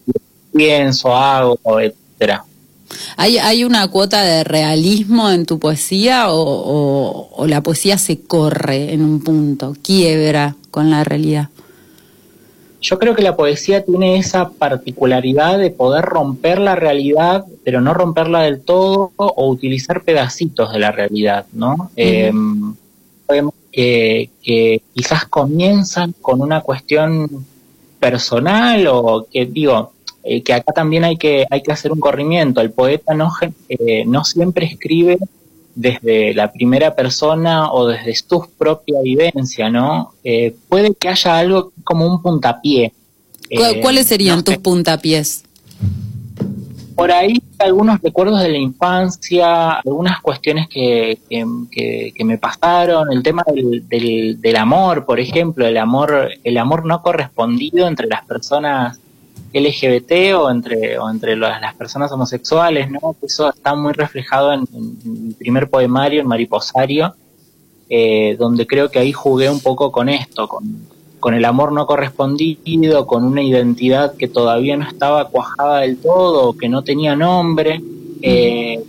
lo 0.06 0.14
que 0.14 0.22
pienso, 0.54 1.14
hago, 1.14 1.60
etcétera. 1.80 2.46
¿Hay, 3.18 3.38
¿Hay 3.38 3.64
una 3.64 3.88
cuota 3.90 4.24
de 4.24 4.44
realismo 4.44 5.30
en 5.30 5.46
tu 5.46 5.60
poesía 5.60 6.32
o, 6.32 7.30
o, 7.36 7.48
la 7.48 7.62
poesía 7.62 7.98
se 7.98 8.22
corre 8.22 8.94
en 8.94 9.02
un 9.02 9.22
punto, 9.22 9.76
quiebra 9.82 10.56
con 10.72 10.90
la 10.90 11.04
realidad? 11.04 11.50
Yo 12.90 12.98
creo 12.98 13.16
que 13.16 13.22
la 13.22 13.36
poesía 13.36 13.84
tiene 13.84 14.16
esa 14.16 14.48
particularidad 14.50 15.60
de 15.60 15.72
poder 15.72 16.06
romper 16.06 16.58
la 16.58 16.74
realidad, 16.74 17.44
pero 17.66 17.82
no 17.82 17.94
romperla 17.94 18.44
del 18.44 18.62
todo 18.62 19.12
o 19.18 19.50
utilizar 19.50 20.04
pedacitos 20.04 20.72
de 20.72 20.80
la 20.80 20.94
realidad, 20.94 21.46
¿no? 21.52 21.92
eh, 21.98 22.32
que, 23.74 24.30
que 24.42 24.82
quizás 24.94 25.26
comienzan 25.26 26.16
con 26.22 26.42
una 26.42 26.62
cuestión 26.62 27.46
personal 28.00 28.88
o 28.88 29.28
que 29.30 29.46
digo, 29.46 29.92
eh, 30.24 30.42
que 30.42 30.54
acá 30.54 30.72
también 30.72 31.04
hay 31.04 31.18
que, 31.18 31.46
hay 31.50 31.62
que 31.62 31.74
hacer 31.74 31.92
un 31.92 32.00
corrimiento. 32.00 32.62
El 32.62 32.72
poeta 32.72 33.14
no, 33.14 33.34
eh, 33.68 34.06
no 34.06 34.24
siempre 34.24 34.66
escribe 34.66 35.18
desde 35.78 36.34
la 36.34 36.52
primera 36.52 36.96
persona 36.96 37.72
o 37.72 37.88
desde 37.88 38.16
su 38.16 38.50
propia 38.58 39.00
vivencia, 39.02 39.70
¿no? 39.70 40.14
Eh, 40.24 40.56
puede 40.68 40.94
que 40.96 41.08
haya 41.08 41.38
algo 41.38 41.72
como 41.84 42.08
un 42.08 42.22
puntapié. 42.22 42.92
¿Cuáles 43.82 44.08
serían 44.08 44.44
tus 44.44 44.58
puntapiés? 44.58 45.44
Por 46.96 47.12
ahí 47.12 47.40
algunos 47.60 48.02
recuerdos 48.02 48.42
de 48.42 48.50
la 48.50 48.58
infancia, 48.58 49.74
algunas 49.74 50.20
cuestiones 50.20 50.68
que, 50.68 51.20
que, 51.30 52.12
que, 52.16 52.26
me 52.26 52.40
pasaron, 52.40 53.12
el 53.12 53.22
tema 53.22 53.44
del, 53.46 53.88
del, 53.88 54.42
del, 54.42 54.56
amor, 54.56 55.06
por 55.06 55.20
ejemplo, 55.20 55.68
el 55.68 55.78
amor, 55.78 56.32
el 56.44 56.58
amor 56.58 56.88
no 56.88 57.04
correspondido 57.04 57.88
entre 57.88 58.08
las 58.08 58.26
personas 58.26 59.00
LGBT 59.54 60.36
o 60.36 60.50
entre, 60.50 60.98
o 61.00 61.10
entre 61.10 61.36
las, 61.36 61.76
personas 61.76 62.12
homosexuales, 62.12 62.90
¿no? 62.90 63.16
Eso 63.22 63.50
está 63.50 63.76
muy 63.76 63.94
reflejado 63.94 64.54
en, 64.54 64.66
mi 65.04 65.34
primer 65.34 65.70
poemario, 65.70 66.22
en 66.22 66.28
Mariposario, 66.28 67.16
eh, 67.90 68.36
donde 68.38 68.68
creo 68.68 68.90
que 68.90 69.00
ahí 69.00 69.14
jugué 69.14 69.50
un 69.50 69.60
poco 69.60 69.92
con 69.92 70.10
esto, 70.10 70.48
con, 70.48 70.88
con 71.20 71.34
el 71.34 71.46
amor 71.46 71.72
no 71.72 71.86
correspondido, 71.86 73.08
con 73.08 73.24
una 73.24 73.42
identidad 73.42 74.16
que 74.16 74.28
todavía 74.28 74.78
no 74.78 74.88
estaba 74.88 75.30
cuajada 75.30 75.82
del 75.82 75.98
todo, 75.98 76.54
que 76.54 76.70
no 76.70 76.84
tenía 76.84 77.16
nombre, 77.16 77.82
eh, 78.22 78.84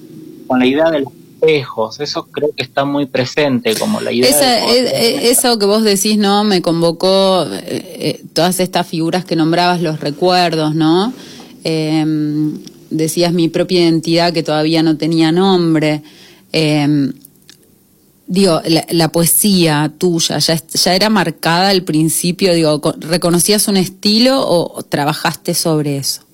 con 0.46 0.58
la 0.58 0.66
idea 0.66 0.90
del 0.90 1.04
espejos, 1.40 2.00
eso 2.00 2.26
creo 2.30 2.50
que 2.56 2.62
está 2.62 2.84
muy 2.84 3.06
presente, 3.06 3.74
como 3.76 4.00
la 4.00 4.12
idea. 4.12 4.30
de 4.30 5.30
eso 5.30 5.58
que 5.58 5.66
vos 5.66 5.82
decís, 5.82 6.18
¿no? 6.18 6.44
Me 6.44 6.62
convocó 6.62 7.46
eh, 7.50 7.60
eh, 7.66 8.24
todas 8.32 8.60
estas 8.60 8.86
figuras 8.86 9.24
que 9.24 9.36
nombrabas, 9.36 9.80
los 9.80 10.00
recuerdos, 10.00 10.74
¿no? 10.74 11.12
Em, 11.64 12.58
decías 12.90 13.32
mi 13.32 13.48
propia 13.48 13.80
identidad 13.80 14.32
que 14.32 14.42
todavía 14.42 14.82
no 14.82 14.96
tenía 14.96 15.32
nombre. 15.32 16.02
Em, 16.52 17.12
digo, 18.26 18.60
la, 18.90 19.08
poesía 19.08 19.92
tuya, 19.96 20.38
ya, 20.38 20.60
¿ya 20.66 20.94
era 20.94 21.08
marcada 21.08 21.70
al 21.70 21.82
principio? 21.82 22.54
Digo, 22.54 22.80
¿reconocías 22.98 23.68
un 23.68 23.76
estilo 23.76 24.40
o 24.40 24.82
trabajaste 24.82 25.54
sobre 25.54 25.98
eso? 25.98 26.27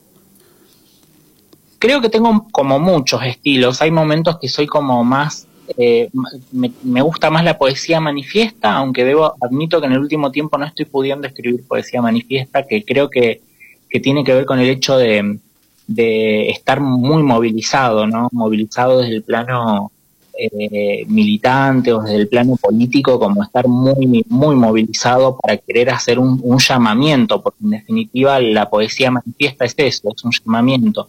Creo 1.84 2.00
que 2.00 2.08
tengo 2.08 2.46
como 2.50 2.78
muchos 2.78 3.22
estilos. 3.24 3.82
Hay 3.82 3.90
momentos 3.90 4.38
que 4.38 4.48
soy 4.48 4.66
como 4.66 5.04
más, 5.04 5.46
eh, 5.76 6.08
me, 6.50 7.02
gusta 7.02 7.30
más 7.30 7.44
la 7.44 7.58
poesía 7.58 8.00
manifiesta, 8.00 8.72
aunque 8.72 9.04
debo, 9.04 9.34
admito 9.38 9.80
que 9.80 9.86
en 9.86 9.92
el 9.92 9.98
último 9.98 10.32
tiempo 10.32 10.56
no 10.56 10.64
estoy 10.64 10.86
pudiendo 10.86 11.26
escribir 11.26 11.68
poesía 11.68 12.00
manifiesta, 12.00 12.66
que 12.66 12.82
creo 12.84 13.10
que, 13.10 13.42
que 13.90 14.00
tiene 14.00 14.24
que 14.24 14.32
ver 14.32 14.46
con 14.46 14.60
el 14.60 14.70
hecho 14.70 14.96
de, 14.96 15.38
de 15.86 16.48
estar 16.48 16.80
muy 16.80 17.22
movilizado, 17.22 18.06
¿no? 18.06 18.30
Movilizado 18.32 19.00
desde 19.00 19.16
el 19.16 19.22
plano 19.22 19.92
eh, 20.36 21.04
militante 21.06 21.92
o 21.92 22.00
desde 22.00 22.16
el 22.16 22.28
plano 22.28 22.56
político, 22.56 23.18
como 23.18 23.42
estar 23.42 23.68
muy, 23.68 24.24
muy 24.28 24.56
movilizado 24.56 25.38
para 25.40 25.56
querer 25.56 25.90
hacer 25.90 26.18
un, 26.18 26.40
un 26.42 26.58
llamamiento, 26.58 27.40
porque 27.42 27.64
en 27.64 27.70
definitiva 27.70 28.40
la 28.40 28.68
poesía 28.68 29.10
manifiesta 29.10 29.64
es 29.64 29.74
eso, 29.76 30.08
es 30.14 30.24
un 30.24 30.32
llamamiento. 30.32 31.08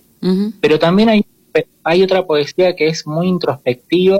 Pero 0.59 0.79
también 0.79 1.09
hay, 1.09 1.25
hay 1.83 2.01
otra 2.01 2.25
poesía 2.25 2.75
que 2.75 2.87
es 2.87 3.05
muy 3.05 3.27
introspectiva, 3.27 4.19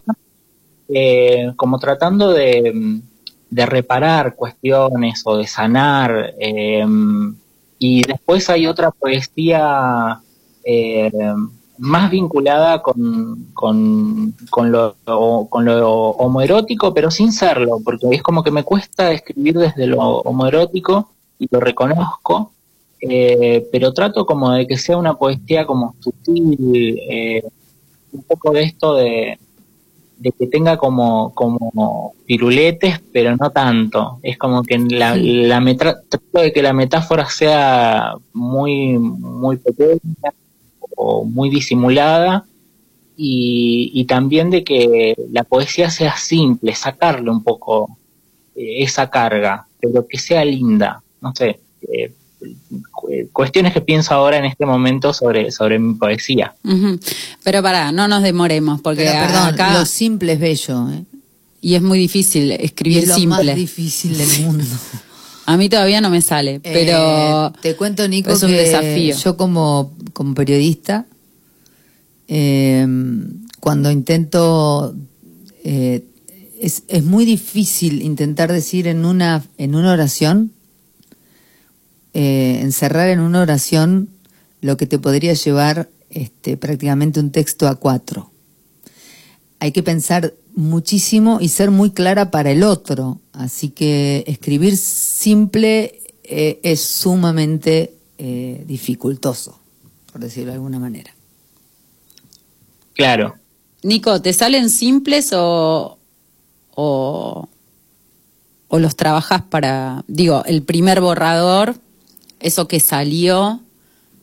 eh, 0.87 1.51
como 1.55 1.79
tratando 1.79 2.31
de, 2.31 3.01
de, 3.49 3.65
reparar 3.65 4.35
cuestiones 4.35 5.23
o 5.25 5.37
de 5.37 5.47
sanar. 5.47 6.35
Eh, 6.39 6.85
y 7.79 8.03
después 8.03 8.49
hay 8.51 8.67
otra 8.67 8.91
poesía 8.91 10.19
eh, 10.63 11.11
más 11.77 12.11
vinculada 12.11 12.81
con, 12.81 13.47
con, 13.53 14.33
con, 14.49 14.71
lo, 14.71 14.95
con 15.49 15.65
lo 15.65 15.91
homoerótico, 15.91 16.93
pero 16.93 17.11
sin 17.11 17.31
serlo, 17.31 17.79
porque 17.83 18.07
es 18.11 18.23
como 18.23 18.43
que 18.43 18.51
me 18.51 18.63
cuesta 18.63 19.11
escribir 19.11 19.57
desde 19.57 19.87
lo 19.87 19.99
homoerótico 19.99 21.09
y 21.39 21.47
lo 21.51 21.59
reconozco, 21.59 22.51
eh, 23.01 23.67
pero 23.71 23.93
trato 23.93 24.25
como 24.25 24.51
de 24.51 24.67
que 24.67 24.77
sea 24.77 24.97
una 24.97 25.15
poesía 25.15 25.65
como 25.65 25.95
sutil, 25.99 26.99
eh, 27.09 27.43
un 28.11 28.23
poco 28.23 28.51
de 28.51 28.63
esto 28.63 28.95
de, 28.95 29.37
de 30.17 30.31
que 30.31 30.47
tenga 30.47 30.77
como, 30.77 31.33
como 31.33 32.13
piruletes, 32.25 33.01
pero 33.11 33.35
no 33.35 33.49
tanto. 33.49 34.19
Es 34.23 34.37
como 34.37 34.63
que 34.63 34.77
la, 34.77 35.15
la 35.15 35.75
trato 35.75 36.01
de 36.33 36.53
que 36.53 36.61
la 36.61 36.73
metáfora 36.73 37.29
sea 37.29 38.15
muy, 38.33 38.97
muy 38.97 39.57
pequeña 39.57 39.99
o 40.95 41.23
muy 41.25 41.49
disimulada 41.49 42.45
y, 43.17 43.91
y 43.93 44.05
también 44.05 44.49
de 44.49 44.63
que 44.63 45.15
la 45.31 45.43
poesía 45.43 45.89
sea 45.89 46.17
simple, 46.17 46.75
sacarle 46.75 47.29
un 47.29 47.43
poco 47.43 47.97
eh, 48.55 48.83
esa 48.83 49.09
carga, 49.09 49.67
pero 49.79 50.07
que 50.07 50.17
sea 50.17 50.43
linda. 50.43 51.01
No 51.21 51.33
sé, 51.35 51.59
eh, 51.81 52.13
cuestiones 53.31 53.73
que 53.73 53.81
pienso 53.81 54.13
ahora 54.13 54.37
en 54.37 54.45
este 54.45 54.65
momento 54.65 55.13
sobre, 55.13 55.51
sobre 55.51 55.79
mi 55.79 55.95
poesía. 55.95 56.55
Pero 57.43 57.61
para, 57.61 57.91
no 57.91 58.07
nos 58.07 58.23
demoremos, 58.23 58.81
porque 58.81 59.05
perdón, 59.05 59.53
acá... 59.53 59.73
lo 59.73 59.85
simple 59.85 60.33
es 60.33 60.39
bello. 60.39 60.89
¿eh? 60.89 61.03
Y 61.61 61.75
es 61.75 61.81
muy 61.81 61.99
difícil 61.99 62.51
escribir 62.51 63.03
es 63.03 63.09
lo 63.09 63.15
simple. 63.15 63.45
más 63.45 63.55
difícil 63.55 64.17
del 64.17 64.45
mundo. 64.45 64.65
A 65.45 65.57
mí 65.57 65.69
todavía 65.69 66.01
no 66.01 66.09
me 66.09 66.21
sale, 66.21 66.59
pero 66.59 67.47
eh, 67.47 67.51
te 67.61 67.75
cuento 67.75 68.07
Nico 68.07 68.31
es 68.31 68.43
un 68.43 68.51
desafío. 68.51 69.15
Yo 69.15 69.37
como 69.37 69.93
como 70.13 70.33
periodista 70.33 71.05
eh, 72.27 72.87
cuando 73.59 73.91
intento 73.91 74.95
eh, 75.63 76.05
es, 76.59 76.83
es, 76.87 77.03
muy 77.03 77.25
difícil 77.25 78.01
intentar 78.01 78.51
decir 78.51 78.87
en 78.87 79.05
una, 79.05 79.43
en 79.57 79.75
una 79.75 79.91
oración, 79.91 80.51
eh, 82.13 82.59
encerrar 82.61 83.09
en 83.09 83.19
una 83.19 83.41
oración 83.41 84.09
lo 84.61 84.77
que 84.77 84.87
te 84.87 84.99
podría 84.99 85.33
llevar 85.33 85.89
este, 86.09 86.57
prácticamente 86.57 87.19
un 87.19 87.31
texto 87.31 87.67
a 87.67 87.75
cuatro. 87.75 88.31
Hay 89.59 89.71
que 89.71 89.83
pensar 89.83 90.33
muchísimo 90.55 91.39
y 91.41 91.49
ser 91.49 91.71
muy 91.71 91.91
clara 91.91 92.31
para 92.31 92.51
el 92.51 92.63
otro. 92.63 93.19
Así 93.33 93.69
que 93.69 94.23
escribir 94.27 94.77
simple 94.77 96.01
eh, 96.23 96.59
es 96.63 96.81
sumamente 96.81 97.93
eh, 98.17 98.63
dificultoso, 98.67 99.59
por 100.11 100.21
decirlo 100.21 100.51
de 100.51 100.55
alguna 100.55 100.79
manera. 100.79 101.13
Claro. 102.93 103.35
Nico, 103.83 104.21
¿te 104.21 104.33
salen 104.33 104.69
simples 104.69 105.31
o, 105.33 105.99
o, 106.73 107.49
o 108.67 108.79
los 108.79 108.95
trabajas 108.95 109.43
para, 109.43 110.03
digo, 110.07 110.43
el 110.45 110.63
primer 110.63 111.01
borrador, 111.01 111.75
eso 112.39 112.67
que 112.67 112.79
salió, 112.79 113.61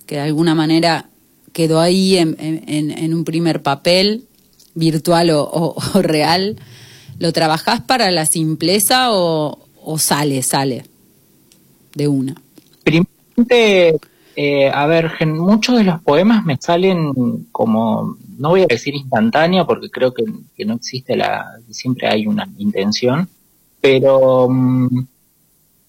que 0.07 0.17
de 0.17 0.23
alguna 0.23 0.55
manera 0.55 1.09
quedó 1.53 1.81
ahí 1.81 2.17
en, 2.17 2.37
en, 2.39 3.15
un 3.15 3.25
primer 3.25 3.63
papel, 3.63 4.27
virtual 4.75 5.31
o, 5.33 5.77
real, 5.95 6.57
¿lo 7.19 7.33
trabajás 7.33 7.81
para 7.81 8.11
la 8.11 8.27
simpleza 8.27 9.09
o, 9.11 9.59
sale, 9.99 10.43
sale 10.43 10.85
de 11.95 12.09
una? 12.09 12.35
Primeramente, 12.85 13.99
eh, 14.37 14.71
a 14.71 14.87
ver, 14.87 15.13
muchos 15.27 15.77
de 15.77 15.85
los 15.85 16.01
poemas 16.03 16.45
me 16.45 16.57
salen 16.61 17.47
como, 17.53 18.17
no 18.39 18.51
voy 18.51 18.63
a 18.63 18.67
decir 18.67 18.95
instantánea 18.95 19.65
porque 19.65 19.91
creo 19.91 20.13
que, 20.15 20.25
no 20.65 20.75
existe 20.75 21.17
la, 21.17 21.59
siempre 21.71 22.09
hay 22.09 22.27
una 22.27 22.49
intención, 22.59 23.29
pero 23.81 24.49
mm, 24.49 25.07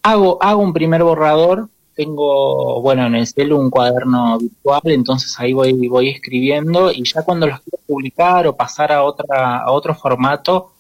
hago, 0.04 0.42
hago 0.42 0.62
un 0.62 0.74
primer 0.74 1.04
borrador 1.04 1.70
tengo, 1.96 2.82
bueno, 2.82 3.08
en 3.08 3.16
el 3.16 3.28
celu 3.28 3.58
un 3.58 3.70
cuaderno 3.70 4.38
virtual, 4.40 4.82
entonces 4.86 5.34
ahí 5.40 5.54
voy, 5.54 5.88
voy 5.88 6.10
escribiendo 6.10 6.92
y 6.92 7.04
ya 7.04 7.24
cuando 7.24 7.48
los 7.48 7.60
quiero 7.62 7.84
publicar 7.86 8.48
o 8.48 8.56
pasar 8.56 8.92
a 8.92 9.04
otra, 9.04 9.60
a 9.60 9.72
otro 9.72 9.96
formato, 9.96 10.72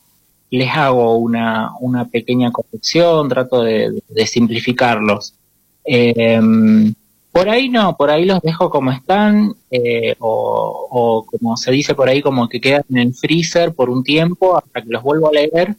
les 0.49 0.69
hago 0.69 1.17
una, 1.17 1.71
una 1.79 2.05
pequeña 2.05 2.51
corrección, 2.51 3.29
trato 3.29 3.63
de, 3.63 4.01
simplificarlos. 4.25 5.35
Em, 5.83 6.93
por 7.31 7.49
ahí 7.49 7.69
no, 7.69 7.97
por 7.97 8.11
ahí 8.11 8.25
los 8.25 8.41
dejo 8.41 8.69
como 8.69 8.91
están, 8.91 9.55
eh, 9.71 10.15
o, 10.19 10.87
o, 10.91 11.25
como 11.25 11.57
se 11.57 11.71
dice 11.71 11.95
por 11.95 12.07
ahí, 12.09 12.21
como 12.21 12.47
que 12.47 12.61
quedan 12.61 12.83
en 12.89 12.97
el 12.97 13.13
freezer 13.15 13.73
por 13.73 13.89
un 13.89 14.03
tiempo 14.03 14.55
hasta 14.57 14.81
que 14.81 14.89
los 14.89 15.01
vuelvo 15.01 15.29
a 15.29 15.33
leer 15.33 15.75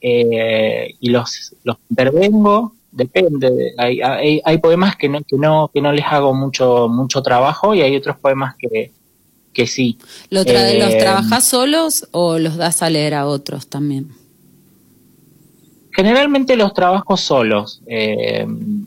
eh, 0.00 0.94
y 1.00 1.10
los, 1.10 1.54
los 1.64 1.76
intervengo 1.90 2.75
depende. 2.96 3.74
Hay, 3.76 4.00
hay, 4.00 4.40
hay, 4.44 4.58
poemas 4.58 4.96
que 4.96 5.08
no, 5.08 5.20
que 5.22 5.36
no, 5.36 5.70
que 5.72 5.80
no 5.82 5.92
les 5.92 6.04
hago 6.06 6.34
mucho, 6.34 6.88
mucho 6.88 7.22
trabajo 7.22 7.74
y 7.74 7.82
hay 7.82 7.94
otros 7.94 8.16
poemas 8.18 8.56
que, 8.58 8.90
que 9.52 9.66
sí. 9.66 9.98
¿Lo 10.30 10.40
¿Los 10.40 10.46
eh, 10.48 10.98
trabajas 10.98 11.44
solos 11.44 12.08
o 12.12 12.38
los 12.38 12.56
das 12.56 12.82
a 12.82 12.88
leer 12.90 13.14
a 13.14 13.26
otros 13.26 13.68
también? 13.68 14.08
Generalmente 15.94 16.56
los 16.56 16.72
trabajo 16.74 17.16
solos, 17.16 17.82
eh, 17.86 18.46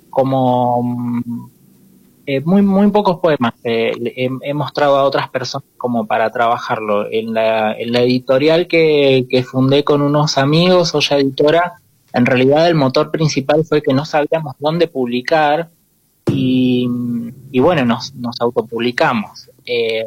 como 0.10 1.22
eh, 2.26 2.42
muy, 2.42 2.62
muy 2.62 2.92
pocos 2.92 3.20
poemas 3.20 3.54
he, 3.64 4.54
mostrado 4.54 4.98
a 4.98 5.04
otras 5.04 5.30
personas 5.30 5.68
como 5.78 6.06
para 6.06 6.32
trabajarlo. 6.32 7.12
En 7.12 7.34
la, 7.34 7.74
en 7.74 7.92
la 7.92 8.02
editorial 8.02 8.68
que, 8.68 9.26
que 9.30 9.44
fundé 9.44 9.84
con 9.84 10.02
unos 10.02 10.38
amigos, 10.38 10.94
Olla 10.94 11.18
Editora, 11.18 11.80
en 12.14 12.26
realidad 12.26 12.68
el 12.68 12.76
motor 12.76 13.12
principal 13.12 13.64
fue 13.66 13.82
que 13.82 13.94
no 13.94 14.06
sabíamos 14.06 14.56
dónde 14.60 14.88
publicar 14.88 15.70
y, 16.32 16.88
bueno, 17.60 17.86
nos, 17.86 18.14
nos 18.16 18.40
autopublicamos. 18.40 19.50
Eh, 19.66 20.06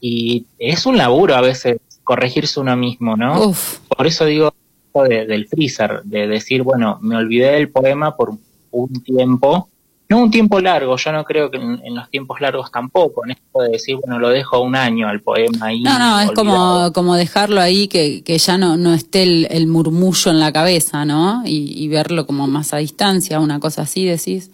y 0.00 0.46
es 0.58 0.86
un 0.86 0.96
laburo 0.96 1.34
a 1.34 1.40
veces 1.40 1.78
corregirse 2.04 2.60
uno 2.60 2.76
mismo, 2.76 3.16
¿no? 3.16 3.52
Por 3.96 4.06
eso 4.06 4.24
digo 4.24 4.52
del 4.94 5.46
freezer, 5.48 6.02
de 6.04 6.26
decir, 6.26 6.62
bueno, 6.62 6.98
me 7.02 7.16
olvidé 7.16 7.52
del 7.52 7.70
poema 7.70 8.16
por 8.16 8.32
un 8.70 9.02
tiempo 9.02 9.68
no 10.08 10.22
un 10.22 10.30
tiempo 10.30 10.60
largo, 10.60 10.96
yo 10.96 11.12
no 11.12 11.24
creo 11.24 11.50
que 11.50 11.58
en, 11.58 11.94
los 11.94 12.08
tiempos 12.10 12.40
largos 12.40 12.70
tampoco, 12.70 13.24
en 13.24 13.32
esto 13.32 13.60
de 13.60 13.70
decir, 13.70 13.96
bueno, 13.96 14.20
lo 14.20 14.28
dejo 14.28 14.60
un 14.60 14.76
año 14.76 15.08
al 15.08 15.20
poema 15.20 15.66
ahí. 15.66 15.82
No, 15.82 15.98
no, 15.98 16.20
es 16.20 16.30
como, 16.30 16.92
como 16.92 17.16
dejarlo 17.16 17.60
ahí, 17.60 17.88
que, 17.88 18.22
que 18.22 18.38
ya 18.38 18.56
no, 18.56 18.76
no 18.76 18.94
esté 18.94 19.24
el, 19.24 19.66
murmullo 19.66 20.30
en 20.30 20.38
la 20.38 20.52
cabeza, 20.52 21.04
¿no? 21.04 21.42
Y, 21.44 21.88
verlo 21.88 22.26
como 22.26 22.46
más 22.46 22.72
a 22.72 22.78
distancia, 22.78 23.40
una 23.40 23.58
cosa 23.58 23.82
así, 23.82 24.04
decís. 24.04 24.50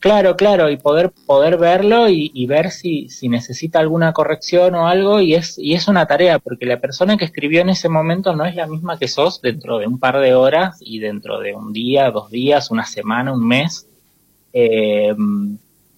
Claro, 0.00 0.36
claro, 0.36 0.70
y 0.70 0.76
poder, 0.76 1.12
poder 1.26 1.56
verlo 1.56 2.08
y, 2.08 2.46
ver 2.46 2.70
si, 2.72 3.08
si 3.08 3.28
necesita 3.28 3.78
alguna 3.78 4.12
corrección 4.12 4.74
o 4.74 4.88
algo, 4.88 5.20
y 5.20 5.34
es, 5.34 5.56
y 5.56 5.74
es 5.74 5.86
una 5.86 6.06
tarea, 6.06 6.40
porque 6.40 6.66
la 6.66 6.80
persona 6.80 7.16
que 7.16 7.24
escribió 7.24 7.60
en 7.60 7.68
ese 7.68 7.88
momento 7.88 8.34
no 8.34 8.44
es 8.44 8.56
la 8.56 8.66
misma 8.66 8.98
que 8.98 9.06
sos 9.06 9.40
dentro 9.40 9.78
de 9.78 9.86
un 9.86 10.00
par 10.00 10.18
de 10.18 10.34
horas 10.34 10.78
y 10.80 10.98
dentro 10.98 11.38
de 11.38 11.54
un 11.54 11.72
día, 11.72 12.10
dos 12.10 12.30
días, 12.30 12.72
una 12.72 12.86
semana, 12.86 13.32
un 13.32 13.46
mes 13.46 13.86
eh, 14.58 15.14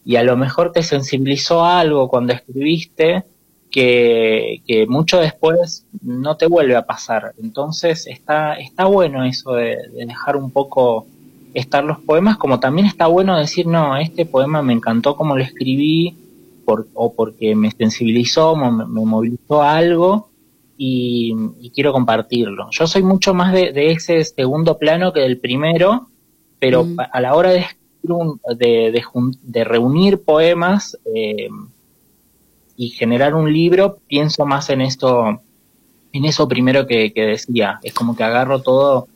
y 0.05 0.17
a 0.17 0.25
lo 0.25 0.37
mejor 0.37 0.73
te 0.73 0.83
sensibilizó 0.83 1.65
algo 1.65 2.09
cuando 2.09 2.33
escribiste 2.33 3.23
que, 3.71 4.85
mucho 4.89 5.21
después 5.21 5.87
no 6.03 6.37
te 6.37 6.47
vuelve 6.47 6.75
a 6.75 6.85
pasar. 6.85 7.35
Entonces 7.41 8.09
está, 8.09 8.55
está 8.55 8.87
bueno 8.87 9.25
eso 9.25 9.53
de, 9.53 9.77
dejar 9.95 10.37
un 10.37 10.51
poco 10.51 11.07
estar 11.55 11.85
los 11.85 12.01
poemas, 12.01 12.37
como 12.37 12.59
también 12.59 12.89
está 12.89 13.07
bueno 13.07 13.39
decir, 13.39 13.69
no, 13.69 13.97
este 13.97 14.27
poema 14.27 14.61
me 14.61 14.73
encantó 14.73 15.15
como 15.15 15.37
lo 15.37 15.45
escribí, 15.45 16.17
o 16.95 17.15
porque 17.15 17.55
me 17.55 17.71
sensibilizó, 17.71 18.57
me, 18.57 18.87
movilizó 18.87 19.63
algo, 19.63 20.31
y, 20.77 21.33
quiero 21.73 21.93
compartirlo. 21.93 22.69
Yo 22.73 22.89
soy 22.89 23.05
mucho 23.05 23.35
más 23.35 23.53
de, 23.53 23.93
ese 23.93 24.25
segundo 24.25 24.79
plano 24.79 25.13
que 25.13 25.21
del 25.21 25.39
primero, 25.39 26.09
pero 26.59 26.83
mm. 26.83 26.97
a 27.13 27.21
la 27.21 27.37
hora 27.37 27.51
de 27.51 27.65
de, 28.57 29.03
de, 29.43 29.65
reunir 29.65 30.23
poemas 30.23 30.97
eh, 31.15 31.49
y 32.77 32.91
generar 32.91 33.35
un 33.35 33.53
libro, 33.53 33.99
pienso 34.07 34.47
más 34.47 34.71
en 34.71 34.81
esto, 34.81 35.41
en 36.13 36.25
eso 36.25 36.49
primero 36.49 36.87
que, 36.87 37.13
decía. 37.15 37.81
Es 37.83 37.93
como 37.93 38.17
que 38.17 38.25
agarro 38.25 38.63
todo, 38.63 39.09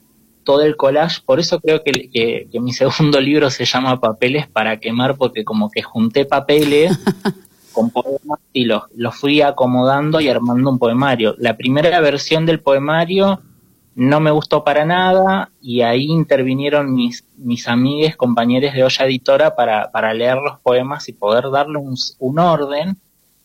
todo 0.45 0.63
el 0.63 0.77
collage. 0.77 1.23
Por 1.25 1.41
eso 1.41 1.61
creo 1.61 1.83
que, 1.83 2.11
que, 2.51 2.61
mi 2.61 2.73
segundo 2.73 3.21
libro 3.21 3.51
se 3.51 3.65
llama 3.65 4.01
Papeles 4.01 4.47
para 4.49 4.79
quemar, 4.79 5.17
porque 5.17 5.45
como 5.45 5.71
que 5.71 5.83
junté 5.83 6.25
papeles 6.25 6.99
con 7.73 7.91
poemas 7.91 8.41
y 8.53 8.65
los, 8.65 8.83
los 8.95 9.15
fui 9.15 9.41
acomodando 9.41 10.21
y 10.21 10.29
armando 10.29 10.71
un 10.71 10.79
poemario. 10.79 11.35
La 11.39 11.57
primera 11.57 12.01
versión 12.01 12.45
del 12.47 12.61
poemario 12.61 13.41
no 13.95 14.21
me 14.21 14.31
gustó 14.31 14.65
para 14.65 14.85
nada 14.85 15.51
y 15.61 15.83
ahí 15.83 16.05
intervinieron 16.05 16.95
mis, 16.95 17.25
mis 17.37 17.69
amigues, 17.69 18.17
compañeros 18.17 18.73
de 18.73 18.85
olla 18.85 19.05
editora 19.05 19.55
para, 19.55 19.91
para 19.91 20.15
leer 20.15 20.37
los 20.37 20.59
poemas 20.61 21.09
y 21.09 21.13
poder 21.13 21.51
darle 21.51 21.79
un, 21.79 21.97
un, 22.19 22.39
orden. 22.39 22.97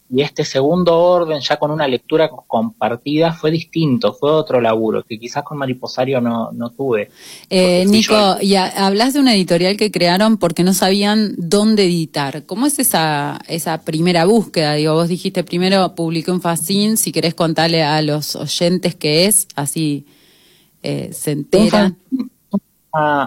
Y 0.09 0.21
este 0.21 0.45
segundo 0.45 0.97
orden, 0.97 1.41
ya 1.41 1.57
con 1.57 1.69
una 1.69 1.85
lectura 1.85 2.29
compartida, 2.29 3.33
fue 3.33 3.51
distinto, 3.51 4.13
fue 4.13 4.31
otro 4.31 4.61
laburo, 4.61 5.03
que 5.03 5.19
quizás 5.19 5.43
con 5.43 5.57
Mariposario 5.57 6.21
no, 6.21 6.49
no 6.53 6.69
tuve. 6.69 7.11
Eh, 7.49 7.85
Nico, 7.85 8.37
y 8.39 8.55
hablas 8.55 9.13
de 9.15 9.19
una 9.19 9.35
editorial 9.35 9.75
que 9.75 9.91
crearon 9.91 10.37
porque 10.37 10.63
no 10.63 10.73
sabían 10.73 11.33
dónde 11.37 11.83
editar. 11.83 12.45
¿Cómo 12.45 12.67
es 12.67 12.79
esa, 12.79 13.41
esa 13.49 13.81
primera 13.81 14.23
búsqueda? 14.23 14.75
Digo, 14.75 14.93
vos 14.93 15.09
dijiste 15.09 15.43
primero 15.43 15.93
publiqué 15.93 16.31
un 16.31 16.39
facín, 16.39 16.95
si 16.95 17.11
querés 17.11 17.33
contarle 17.33 17.83
a 17.83 18.01
los 18.01 18.37
oyentes 18.37 18.95
qué 18.95 19.25
es, 19.25 19.49
así 19.55 20.05
eh, 20.87 21.11
se 21.11 21.31
entera. 21.31 21.91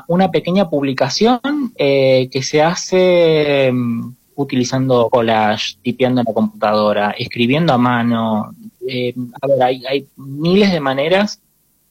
Una, 0.09 0.31
pequeña 0.31 0.69
publicación 0.69 1.41
eh, 1.77 2.29
que 2.33 2.43
se 2.43 2.63
hace 2.63 3.71
mm, 3.71 4.15
utilizando 4.35 5.09
collage, 5.11 5.77
tipeando 5.83 6.23
en 6.23 6.27
la 6.27 6.33
computadora, 6.33 7.11
escribiendo 7.11 7.75
a 7.75 7.79
mano. 7.79 8.55
Eh, 8.89 9.15
a 9.41 9.47
ver, 9.47 9.63
hay, 9.63 10.09
miles 10.17 10.73
de 10.73 10.81
maneras. 10.81 11.43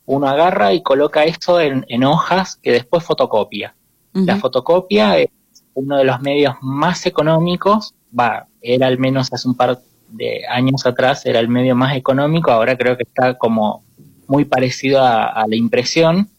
Uno 0.06 0.28
agarra 0.28 0.74
y 0.74 0.82
coloca 0.82 1.24
esto 1.24 1.62
en, 1.62 2.04
hojas 2.04 2.56
que 2.56 2.72
después 2.72 3.04
fotocopia. 3.04 3.76
La 4.14 4.38
fotocopia 4.38 5.20
es 5.20 5.30
uno 5.76 5.98
de 5.98 6.04
los 6.04 6.20
medios 6.20 6.56
más 6.62 7.06
económicos, 7.06 7.94
va, 8.20 8.48
era 8.60 8.88
al 8.88 8.98
menos 8.98 9.32
hace 9.32 9.48
un 9.48 9.54
par 9.54 9.80
de 10.08 10.42
años 10.50 10.84
atrás, 10.88 11.28
era 11.28 11.40
el 11.40 11.48
medio 11.48 11.76
más 11.76 11.96
económico, 11.96 12.50
ahora 12.50 12.76
creo 12.76 12.98
que 12.98 13.04
está 13.04 13.38
como 13.38 13.84
muy 14.30 14.46
parecido 14.46 15.04
a, 15.04 15.44
la 15.46 15.56
impresión. 15.56 16.30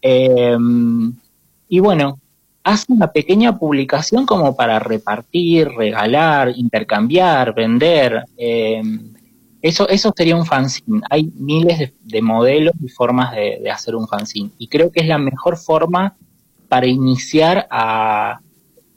Em, 0.00 1.12
y 1.68 1.80
bueno, 1.80 2.18
hace 2.62 2.92
una 2.92 3.12
pequeña 3.12 3.58
publicación 3.58 4.24
como 4.24 4.56
para 4.56 4.78
repartir, 4.78 5.68
regalar, 5.68 6.52
intercambiar, 6.56 7.52
vender. 7.52 8.24
Em, 8.38 9.12
eso, 9.60 9.88
eso 9.88 10.12
sería 10.16 10.36
un 10.36 10.46
fanzine. 10.46 11.02
Hay 11.10 11.30
miles 11.36 11.92
de, 12.00 12.22
modelos 12.22 12.74
y 12.82 12.88
formas 12.88 13.34
de, 13.34 13.68
hacer 13.70 13.96
un 13.96 14.06
fanzine. 14.06 14.50
Y 14.56 14.68
creo 14.68 14.90
que 14.92 15.00
es 15.00 15.08
la 15.08 15.18
mejor 15.18 15.58
forma 15.58 16.16
para 16.68 16.86
iniciar 16.86 17.66
a, 17.68 18.40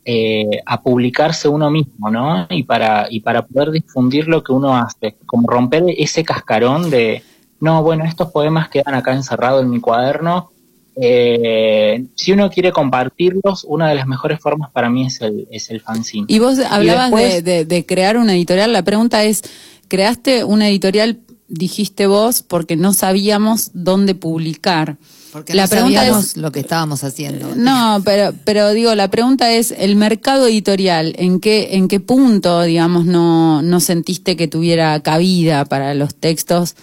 eh, 0.05 0.61
a 0.63 0.81
publicarse 0.81 1.47
uno 1.47 1.71
mismo, 1.71 2.11
¿no? 2.11 2.45
Y 2.51 2.63
para, 2.63 3.07
y 3.09 3.19
para 3.21 3.41
poder 3.47 3.71
difundir 3.71 4.27
lo 4.27 4.43
que 4.43 4.51
uno 4.51 4.77
hace. 4.77 5.15
Como 5.25 5.49
romper 5.49 5.85
ese 5.97 6.23
cascarón 6.23 6.91
de, 6.91 7.23
no, 7.63 7.81
bueno, 7.81 8.03
estos 8.03 8.29
poemas 8.29 8.67
quedan 8.67 8.93
acá 8.93 9.13
encerrados 9.13 9.63
en 9.63 9.69
mi 9.69 9.79
cuaderno. 9.79 10.51
Eh, 10.97 12.03
si 12.13 12.33
uno 12.33 12.49
quiere 12.49 12.73
compartirlos, 12.73 13.63
una 13.63 13.87
de 13.87 13.95
las 13.95 14.05
mejores 14.05 14.41
formas 14.41 14.69
para 14.71 14.89
mí 14.89 15.05
es 15.05 15.21
el, 15.21 15.47
es 15.49 15.69
el 15.69 15.79
fanzine. 15.79 16.25
Y 16.27 16.39
vos 16.39 16.59
hablabas 16.59 17.09
de, 17.09 17.63
de 17.63 17.85
crear 17.85 18.17
una 18.17 18.33
editorial. 18.33 18.73
La 18.73 18.83
pregunta 18.83 19.23
es, 19.23 19.43
creaste 19.87 20.43
una 20.43 20.67
editorial, 20.67 21.21
dijiste 21.47 22.05
vos, 22.05 22.41
porque 22.41 22.75
no 22.75 22.91
sabíamos 22.91 23.71
dónde 23.73 24.13
publicar. 24.13 24.97
Porque 25.31 25.53
la 25.53 25.63
no 25.63 25.69
pregunta 25.69 26.05
es 26.05 26.35
lo 26.35 26.51
que 26.51 26.59
estábamos 26.59 27.05
haciendo. 27.05 27.55
No, 27.55 28.01
pero 28.03 28.33
pero 28.43 28.71
digo, 28.71 28.93
la 28.93 29.09
pregunta 29.09 29.53
es 29.53 29.71
el 29.71 29.95
mercado 29.95 30.47
editorial, 30.47 31.15
¿en 31.17 31.39
qué 31.39 31.69
en 31.77 31.87
qué 31.87 32.01
punto, 32.01 32.61
digamos, 32.63 33.05
no 33.05 33.61
no 33.61 33.79
sentiste 33.79 34.35
que 34.35 34.49
tuviera 34.49 34.99
cabida 34.99 35.63
para 35.63 35.93
los 35.93 36.13
textos 36.13 36.75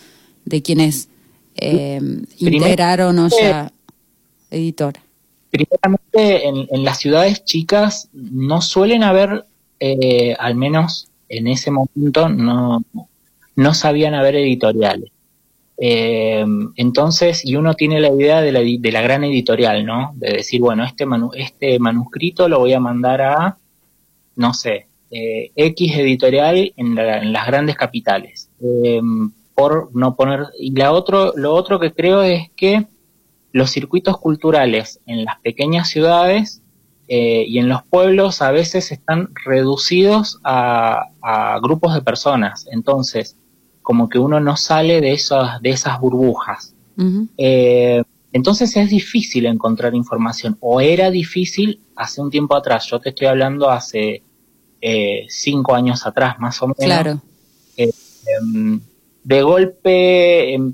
de 0.50 0.62
quienes 0.62 1.08
eh, 1.56 2.00
integraron 2.38 3.18
o 3.18 3.28
ya 3.28 3.72
editora? 4.50 5.00
Primeramente, 5.50 6.46
en, 6.46 6.68
en, 6.70 6.84
las 6.84 6.98
ciudades 6.98 7.44
chicas 7.44 8.08
no 8.12 8.60
suelen 8.60 9.02
haber, 9.02 9.46
eh, 9.80 10.36
al 10.38 10.54
menos 10.54 11.08
en 11.28 11.46
ese 11.46 11.70
momento 11.70 12.28
no, 12.28 12.84
no 13.56 13.74
sabían 13.74 14.14
haber 14.14 14.36
editoriales. 14.36 15.10
Eh, 15.82 16.44
entonces, 16.76 17.42
y 17.44 17.56
uno 17.56 17.72
tiene 17.74 18.00
la 18.00 18.10
idea 18.10 18.42
de 18.42 18.52
la, 18.52 18.60
de 18.60 18.92
la 18.92 19.00
gran 19.00 19.24
editorial, 19.24 19.86
¿no? 19.86 20.12
De 20.16 20.34
decir, 20.34 20.60
bueno, 20.60 20.84
este, 20.84 21.06
este 21.36 21.78
manuscrito 21.78 22.48
lo 22.48 22.58
voy 22.58 22.74
a 22.74 22.80
mandar 22.80 23.22
a, 23.22 23.56
no 24.36 24.52
sé, 24.52 24.88
eh, 25.10 25.50
X 25.56 25.96
editorial 25.96 26.72
en, 26.76 26.94
las 26.94 27.46
grandes 27.46 27.76
capitales. 27.76 28.50
Por 29.60 29.90
no 29.94 30.16
poner. 30.16 30.46
Y 30.58 30.72
la 30.72 30.92
otro, 30.92 31.32
lo 31.36 31.54
otro 31.54 31.78
que 31.78 31.92
creo 31.92 32.22
es 32.22 32.50
que 32.56 32.86
los 33.52 33.70
circuitos 33.70 34.18
culturales 34.18 35.00
en 35.06 35.24
las 35.24 35.40
pequeñas 35.40 35.88
ciudades 35.88 36.62
eh, 37.08 37.44
y 37.46 37.58
en 37.58 37.68
los 37.68 37.82
pueblos 37.82 38.40
a 38.40 38.52
veces 38.52 38.92
están 38.92 39.30
reducidos 39.44 40.38
a, 40.44 41.06
grupos 41.62 41.94
de 41.94 42.02
personas. 42.02 42.66
Entonces, 42.70 43.36
como 43.82 44.08
que 44.08 44.18
uno 44.18 44.40
no 44.40 44.56
sale 44.56 45.00
de, 45.00 45.12
esas, 45.12 45.60
de 45.60 45.70
esas 45.70 46.00
burbujas. 46.00 46.74
Eh, 47.38 48.02
entonces 48.32 48.76
es 48.76 48.90
difícil 48.90 49.46
encontrar 49.46 49.94
información, 49.94 50.56
o 50.60 50.80
era 50.80 51.10
difícil 51.10 51.80
hace 51.96 52.20
un 52.20 52.30
tiempo 52.30 52.54
atrás. 52.54 52.86
Yo 52.86 53.00
te 53.00 53.08
estoy 53.08 53.26
hablando 53.26 53.70
hace 53.70 54.22
eh, 54.80 55.26
cinco 55.28 55.74
años 55.74 56.06
atrás, 56.06 56.38
más 56.38 56.62
o 56.62 56.68
menos. 56.68 56.84
Claro. 56.84 57.20
Em, 59.22 59.28
de 59.28 59.42
golpe, 59.42 60.54
em, 60.54 60.72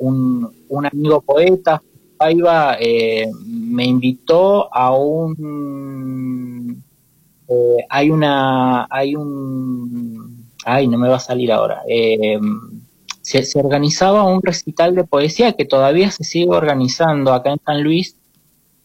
un, 0.00 0.50
un 0.68 0.86
amigo 0.86 1.20
poeta, 1.20 1.80
Paiva 2.16 2.76
eh, 2.80 3.30
me 3.46 3.84
invitó 3.84 4.74
a 4.74 4.94
un 4.94 6.82
eh, 7.48 7.86
hay 7.88 8.10
una 8.10 8.86
hay 8.90 9.14
un 9.14 10.46
ay 10.64 10.88
no 10.88 10.98
me 10.98 11.08
va 11.08 11.16
a 11.16 11.20
salir 11.20 11.52
ahora 11.52 11.82
eh, 11.88 12.38
se, 13.22 13.44
organizaba 13.58 14.24
un 14.24 14.42
recital 14.42 14.94
de 14.94 15.04
poesía 15.04 15.52
que 15.52 15.64
todavía 15.64 16.10
se 16.10 16.24
sigue 16.24 16.50
organizando 16.50 17.32
acá 17.32 17.50
en 17.52 17.60
San 17.64 17.82
Luis 17.82 18.16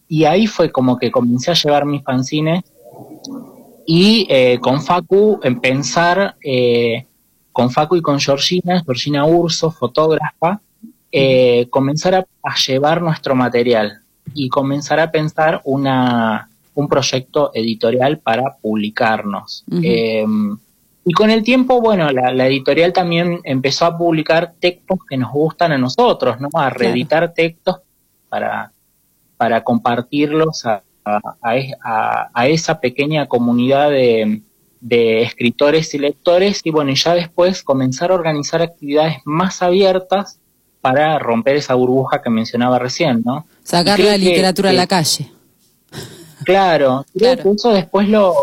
y 0.08 0.26
ahí 0.26 0.48
fue 0.48 0.72
como 0.72 0.98
que 0.98 1.12
comencé 1.12 1.52
a 1.52 1.56
llevar 1.56 1.86
mis 1.86 2.04
fanzines 2.04 2.64
y 3.86 4.28
con 4.60 4.82
Facu 4.82 5.40
en 5.44 5.60
pensar 5.60 6.36
con 7.52 7.70
Facu 7.72 7.96
y 7.96 8.02
con 8.02 8.20
Georgina, 8.20 8.82
Georgina 8.86 9.26
Urso, 9.26 9.72
fotógrafa, 9.72 10.62
eh, 11.12 11.68
comenzar 11.70 12.16
a, 12.16 12.56
llevar 12.56 13.02
nuestro 13.02 13.36
material 13.36 14.02
y 14.34 14.50
comenzar 14.50 15.00
a 15.00 15.12
pensar 15.12 15.62
una, 15.66 16.50
un 16.74 16.88
proyecto 16.88 17.52
editorial 17.54 18.20
para 18.20 18.56
publicarnos. 18.62 19.66
Em, 19.70 20.58
y 21.04 21.12
con 21.14 21.30
el 21.30 21.44
tiempo, 21.44 21.82
bueno, 21.82 22.10
la, 22.12 22.48
editorial 22.48 22.94
también 22.94 23.40
empezó 23.44 23.86
a 23.86 23.98
publicar 23.98 24.54
textos 24.60 25.00
que 25.10 25.18
nos 25.18 25.32
gustan 25.32 25.74
a 25.74 25.78
nosotros, 25.78 26.40
¿no? 26.40 26.48
A 26.54 26.70
reeditar 26.70 27.34
textos 27.34 27.78
para, 28.30 28.72
para 29.36 29.64
compartirlos 29.64 30.66
a, 30.66 30.84
a, 31.04 32.48
esa 32.48 32.80
pequeña 32.80 33.28
comunidad 33.28 33.90
de, 33.90 34.42
de 34.82 35.22
escritores 35.22 35.94
y 35.94 36.00
lectores 36.00 36.62
y 36.64 36.72
bueno, 36.72 36.92
y 36.92 36.96
ya 36.96 37.14
después 37.14 37.64
comenzar 37.64 38.12
a 38.12 38.16
organizar 38.16 38.62
actividades 38.62 39.18
más 39.24 39.62
abiertas 39.62 40.40
para 40.82 41.20
romper 41.20 41.58
esa 41.58 41.76
burbuja 41.76 42.22
que 42.22 42.32
mencionaba 42.32 42.80
recién, 42.80 43.22
¿no? 43.24 43.46
Sacar 43.64 44.00
la 44.00 44.18
literatura 44.18 44.72
a 44.72 44.74
la 44.74 44.88
calle. 44.88 45.32
Claro, 46.44 47.06
creo 47.14 47.38
que 47.38 47.52
eso 47.52 47.70
después 47.72 48.10
lo 48.10 48.34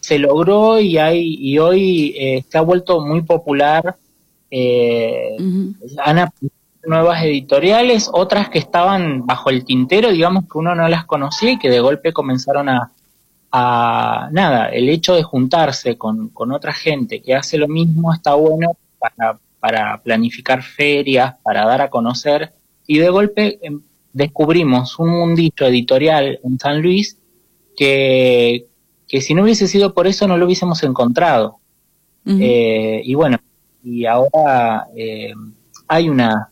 se 0.00 0.18
logró 0.18 0.78
y 0.78 0.98
hay 0.98 1.36
y 1.40 1.58
hoy 1.58 2.14
eh, 2.16 2.44
se 2.48 2.58
ha 2.58 2.60
vuelto 2.60 3.04
muy 3.04 3.22
popular. 3.22 3.96
Eh, 4.50 5.36
Han 6.04 6.30
nuevas 6.84 7.24
editoriales, 7.24 8.08
otras 8.12 8.48
que 8.48 8.60
estaban 8.60 9.26
bajo 9.26 9.50
el 9.50 9.64
tintero, 9.64 10.12
digamos 10.12 10.44
que 10.44 10.58
uno 10.58 10.74
no 10.74 10.86
las 10.88 11.04
conocía 11.04 11.52
y 11.52 11.58
que 11.58 11.68
de 11.68 11.80
golpe 11.80 12.12
comenzaron 12.12 12.68
a, 12.68 12.92
a 13.52 14.28
nada, 14.32 14.68
el 14.68 14.88
hecho 14.88 15.14
de 15.14 15.22
juntarse 15.22 15.96
con, 15.96 16.28
con 16.28 16.52
otra 16.52 16.72
gente 16.72 17.22
que 17.22 17.34
hace 17.34 17.58
lo 17.58 17.68
mismo 17.68 18.12
está 18.12 18.34
bueno 18.34 18.76
para 18.98 19.38
para 19.66 20.00
planificar 20.00 20.62
ferias, 20.62 21.34
para 21.42 21.64
dar 21.64 21.82
a 21.82 21.90
conocer, 21.90 22.52
y 22.86 22.98
de 22.98 23.08
golpe 23.08 23.58
em, 23.62 23.80
descubrimos 24.12 24.96
un 25.00 25.10
mundito 25.10 25.66
editorial 25.66 26.38
en 26.44 26.58
San 26.58 26.80
Luis 26.80 27.18
que, 27.76 28.66
que 29.08 29.20
si 29.20 29.34
no 29.34 29.42
hubiese 29.42 29.66
sido 29.66 29.92
por 29.92 30.06
eso 30.06 30.28
no 30.28 30.36
lo 30.36 30.46
hubiésemos 30.46 30.82
encontrado. 30.84 31.58
Eh, 32.28 33.02
y 33.04 33.14
bueno, 33.14 33.38
y 33.84 34.04
ahora 34.04 34.86
eh, 34.96 35.32
hay 35.86 36.08
una, 36.08 36.50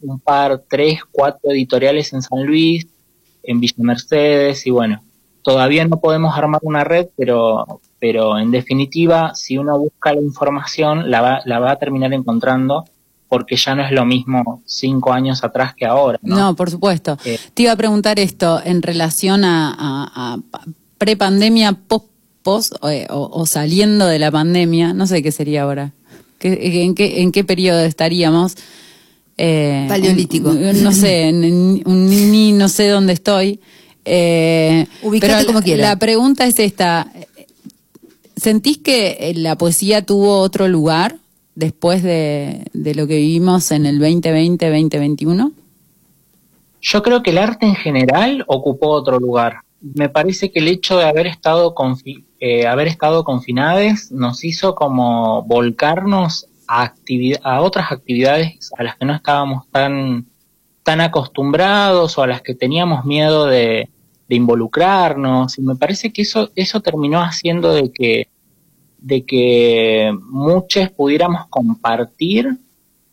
un 0.00 0.20
par, 0.20 0.62
tres, 0.68 1.00
cuatro 1.10 1.50
editoriales 1.50 2.12
en 2.12 2.22
San 2.22 2.44
Luis, 2.44 2.86
en 3.44 3.60
Villa 3.60 3.74
Mercedes, 3.78 4.66
y 4.66 4.70
bueno, 4.70 5.02
todavía 5.46 5.86
no 5.86 6.00
podemos 6.00 6.36
armar 6.36 6.60
una 6.64 6.82
red, 6.82 7.06
pero, 7.16 7.80
pero 8.00 8.36
en 8.36 8.50
definitiva, 8.50 9.32
si 9.36 9.56
uno 9.56 9.78
busca 9.78 10.12
la 10.12 10.20
información, 10.20 11.08
la 11.08 11.20
va, 11.20 11.40
la 11.44 11.60
va 11.60 11.70
a 11.70 11.76
terminar 11.76 12.12
encontrando 12.12 12.84
porque 13.28 13.54
ya 13.54 13.76
no 13.76 13.84
es 13.84 13.92
lo 13.92 14.04
mismo 14.04 14.60
cinco 14.66 15.12
años 15.12 15.44
atrás 15.44 15.72
que 15.76 15.86
ahora. 15.86 16.18
No, 16.22 16.56
por 16.56 16.68
supuesto. 16.68 17.16
Eh, 17.24 17.38
Te 17.54 17.62
iba 17.62 17.70
a 17.70 17.76
preguntar 17.76 18.18
esto 18.18 18.60
en 18.64 18.82
relación 18.82 19.44
a, 19.44 19.72
a, 19.78 20.38
pre-pandemia, 20.98 21.78
post, 22.42 22.74
eh, 22.90 23.06
o, 23.08 23.46
saliendo 23.46 24.08
de 24.08 24.18
la 24.18 24.32
pandemia, 24.32 24.94
no 24.94 25.06
sé 25.06 25.22
qué 25.22 25.30
sería 25.30 25.62
ahora. 25.62 25.92
en, 26.40 26.96
qué, 26.96 27.22
¿En 27.22 27.30
qué 27.30 27.44
periodo 27.44 27.84
estaríamos? 27.84 28.56
Eh, 29.38 29.86
Paleolítico. 29.88 30.52
No 30.52 30.90
sé, 30.90 31.32
ni 31.32 32.50
no 32.50 32.68
sé 32.68 32.88
dónde 32.88 33.12
estoy. 33.12 33.60
Eh, 34.06 34.86
Ubicate 35.02 35.44
como 35.46 35.60
quieras. 35.60 35.88
La 35.88 35.96
pregunta 35.98 36.46
es 36.46 36.58
esta. 36.60 37.08
¿Sentís 38.36 38.78
que 38.78 39.16
eh, 39.18 39.34
la 39.34 39.58
poesía 39.58 40.02
tuvo 40.02 40.38
otro 40.38 40.68
lugar 40.68 41.16
después 41.56 42.02
de, 42.02 42.70
lo 42.72 43.06
que 43.06 43.16
vivimos 43.16 43.72
en 43.72 43.86
el 43.86 44.00
2020-2021? 44.00 45.52
Yo 46.80 47.02
creo 47.02 47.22
que 47.22 47.30
el 47.30 47.38
arte 47.38 47.66
en 47.66 47.74
general 47.74 48.44
ocupó 48.46 48.90
otro 48.90 49.18
lugar. 49.18 49.60
Me 49.80 50.08
parece 50.08 50.52
que 50.52 50.60
el 50.60 50.68
hecho 50.68 50.98
de 50.98 51.06
haber 51.06 51.26
estado, 51.26 51.74
eh, 52.38 52.66
haber 52.66 52.86
estado 52.86 53.24
confinados 53.24 54.12
nos 54.12 54.44
hizo 54.44 54.74
como 54.74 55.42
volcarnos 55.42 56.46
a, 56.68 56.94
a 57.42 57.60
otras 57.62 57.90
actividades 57.90 58.70
a 58.76 58.84
las 58.84 58.96
que 58.96 59.04
no 59.04 59.14
estábamos 59.14 59.66
tan, 59.70 60.26
tan 60.82 61.00
acostumbrados 61.00 62.18
o 62.18 62.22
a 62.22 62.26
las 62.26 62.42
que 62.42 62.54
teníamos 62.54 63.04
miedo 63.04 63.46
de, 63.46 63.88
de 64.28 64.36
involucrarnos 64.36 65.58
y 65.58 65.62
me 65.62 65.76
parece 65.76 66.12
que 66.12 66.22
eso 66.22 66.50
eso 66.56 66.80
terminó 66.80 67.20
haciendo 67.20 67.72
de 67.72 67.92
que 67.92 68.28
de 68.98 69.24
que 69.24 70.12
muchos 70.30 70.90
pudiéramos 70.90 71.46
compartir 71.48 72.58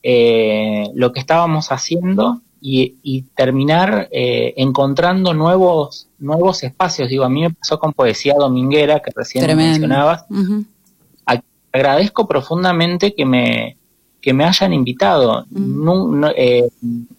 eh, 0.02 0.89
lo 0.95 1.12
que 1.12 1.19
estábamos 1.19 1.71
haciendo 1.71 2.41
y, 2.65 3.23
terminar 3.36 4.08
eh, 4.12 4.54
encontrando 4.56 5.34
nuevos 5.34 6.08
nuevos 6.17 6.63
espacios. 6.63 7.10
Digo 7.10 7.26
a 7.26 7.30
mí 7.30 7.41
me 7.41 7.49
pasó 7.49 7.78
con 7.78 7.91
poesía 7.91 8.36
dominguera 8.39 9.02
que 9.02 9.12
recién 9.13 9.45
mencionabas. 9.58 10.26
Agradezco 11.73 12.28
profundamente 12.28 13.15
que 13.15 13.26
me 13.26 13.78
que 14.24 14.34
me 14.34 14.46
hayan 14.46 14.72
invitado. 14.72 15.46
No, 15.52 16.30
eh, 16.36 16.70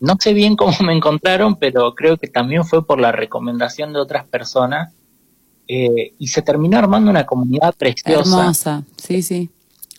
no, 0.01 0.17
sé 0.19 0.33
bien 0.33 0.57
cómo 0.57 0.73
me 0.81 0.97
encontraron, 0.97 1.57
pero 1.57 1.95
creo 1.95 2.17
que 2.17 2.29
también 2.29 2.65
fue 2.65 2.85
por 2.85 2.99
la 2.99 3.13
recomendación 3.13 3.93
de 3.93 4.01
otras 4.01 4.25
personas. 4.25 4.93
Eh, 5.69 6.15
y 6.19 6.29
se 6.29 6.43
terminó 6.43 6.79
armando 6.79 7.11
una 7.11 7.27
comunidad 7.27 7.75
preciosa. 7.77 8.21
Hermosa, 8.21 8.85
sí, 8.97 9.23
sí. 9.23 9.51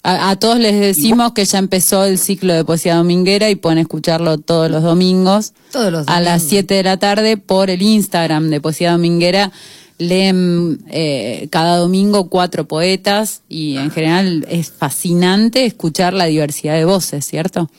A, 0.08 0.36
todos 0.36 0.60
les 0.60 0.80
decimos 0.80 1.32
que 1.34 1.46
ya 1.46 1.58
empezó 1.58 2.06
el 2.06 2.20
ciclo 2.20 2.54
de 2.54 2.63
poesía 2.63 2.96
dominguera 2.96 3.50
y 3.50 3.56
pueden 3.56 3.80
escucharlo 3.80 4.38
todos 4.38 4.70
los 4.70 4.84
domingos. 4.84 5.54
Todos 5.72 5.91
los 5.91 6.08
A 6.08 6.22
las 6.22 6.44
7 6.44 6.76
de 6.76 6.84
la 6.84 6.98
tarde 6.98 7.38
por 7.38 7.72
el 7.72 7.82
Instagram 7.82 8.52
de 8.52 8.62
Poesía 8.62 8.91
Dominguera 8.91 9.52
leen 9.97 10.84
eh, 10.89 11.47
cada 11.51 11.77
domingo 11.77 12.29
cuatro 12.29 12.65
poetas 12.65 13.43
y 13.47 13.77
en 13.77 13.91
general 13.91 14.45
es 14.49 14.71
fascinante 14.71 15.65
escuchar 15.65 16.13
la 16.13 16.25
diversidad 16.25 16.75
de 16.75 16.86
voces, 16.86 17.25
¿cierto? 17.25 17.69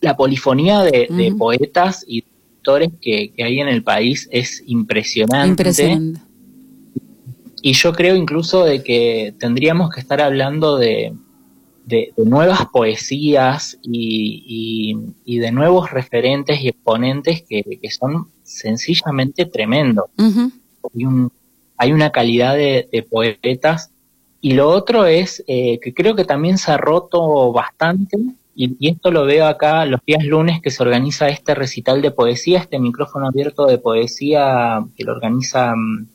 La 0.00 0.16
polifonía 0.16 0.80
de, 0.80 1.34
poetas 1.38 2.04
y 2.08 2.24
autores 2.56 2.90
que, 3.00 3.32
hay 3.38 3.60
en 3.60 3.68
el 3.68 3.82
país 3.82 4.28
es 4.32 4.62
impresionante. 4.66 5.48
Impresionante. 5.48 6.20
Y 7.62 7.74
yo 7.74 7.92
creo 7.92 8.16
incluso 8.16 8.64
de 8.64 8.82
que 8.82 9.34
tendríamos 9.38 9.90
que 9.90 10.00
estar 10.00 10.22
hablando 10.22 10.78
de, 10.78 11.12
de, 11.90 12.12
nuevas 12.16 12.66
poesías 12.72 13.78
y, 13.82 14.96
de 15.26 15.52
nuevos 15.52 15.90
referentes 15.90 16.60
y 16.60 16.68
exponentes 16.68 17.42
que, 17.42 17.64
son 17.90 18.28
sencillamente 18.50 19.46
tremendos. 19.46 20.06
hay, 21.76 21.92
una 21.92 22.10
calidad 22.10 22.56
de, 22.56 23.06
poetas. 23.08 23.90
Y 24.42 24.54
lo 24.54 24.68
otro 24.70 25.06
es 25.06 25.44
eh, 25.46 25.78
que 25.80 25.92
creo 25.92 26.14
que 26.14 26.24
también 26.24 26.56
se 26.58 26.72
ha 26.72 26.78
roto 26.78 27.52
bastante, 27.52 28.16
y, 28.54 28.76
y, 28.78 28.88
esto 28.90 29.10
lo 29.10 29.24
veo 29.24 29.46
acá 29.46 29.84
los 29.86 30.00
días 30.06 30.24
lunes 30.24 30.60
que 30.60 30.70
se 30.70 30.82
organiza 30.82 31.28
este 31.28 31.54
recital 31.54 32.02
de 32.02 32.10
poesía, 32.10 32.58
este 32.58 32.78
micrófono 32.78 33.28
abierto 33.28 33.66
de 33.66 33.78
poesía 33.78 34.84
que 34.96 35.04
lo 35.04 35.12
organiza 35.12 35.74
mm, 35.76 36.06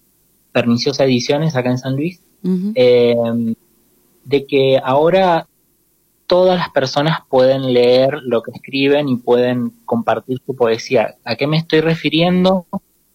Perniciosa 0.52 1.06
Ediciones 1.06 1.56
acá 1.56 1.70
en 1.70 1.78
San 1.78 1.96
Luis, 1.96 2.22
eh, 2.76 3.16
de 4.24 4.46
que 4.46 4.80
ahora 4.84 5.48
todas 6.28 6.58
las 6.58 6.70
personas 6.70 7.20
pueden 7.30 7.74
leer 7.74 8.20
lo 8.24 8.42
que 8.42 8.52
escriben 8.52 9.10
y 9.10 9.18
pueden 9.18 9.72
compartir 9.86 10.42
su 10.46 10.56
poesía. 10.56 11.16
¿A 11.24 11.36
qué 11.36 11.48
me 11.48 11.58
estoy 11.58 11.82
refiriendo? 11.82 12.66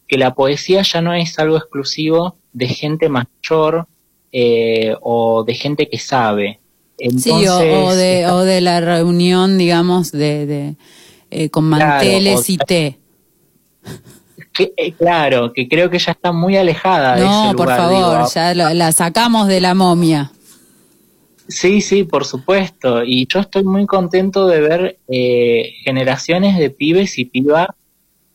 Que 0.07 0.19
la 0.19 0.35
poesía 0.35 0.83
ya 0.83 1.01
no 1.01 1.15
es 1.15 1.39
algo 1.39 1.57
exclusivo 1.57 2.37
de 2.53 2.69
gente 2.69 3.09
mayor 3.09 3.87
eh, 4.33 4.95
o 5.01 5.45
de 5.45 5.55
gente 5.55 5.89
que 5.89 5.99
sabe. 5.99 6.61
sí, 7.19 7.31
o, 7.31 7.95
de, 7.95 8.61
la 8.61 8.81
reunión, 8.81 9.59
digamos, 9.59 10.13
de, 10.13 10.77
eh, 11.31 11.51
con 11.51 11.65
manteles 11.65 12.49
y 12.51 12.59
té. 12.59 12.99
Eh, 14.77 14.93
claro, 14.93 15.53
que 15.53 15.69
creo 15.69 15.89
que 15.89 15.99
ya 15.99 16.13
está 16.13 16.33
muy 16.33 16.57
alejada 16.57 17.15
de 17.15 17.23
ese 17.23 17.53
lugar. 17.53 17.57
por 17.57 17.69
favor, 17.69 18.29
ya 18.35 18.55
la 18.55 18.93
sacamos 18.93 19.49
de 19.49 19.61
la 19.61 19.75
momia. 19.75 20.33
Sí, 21.51 21.81
sí, 21.81 22.05
por 22.05 22.25
supuesto. 22.25 23.03
Y 23.05 23.27
yo 23.27 23.41
estoy 23.41 23.65
muy 23.65 23.85
contento 23.85 24.47
de 24.47 24.61
ver 24.61 24.99
eh, 25.09 25.75
generaciones 25.83 26.57
de 26.57 26.71
pibes 26.71 27.19
y 27.19 27.25
pibas 27.25 27.67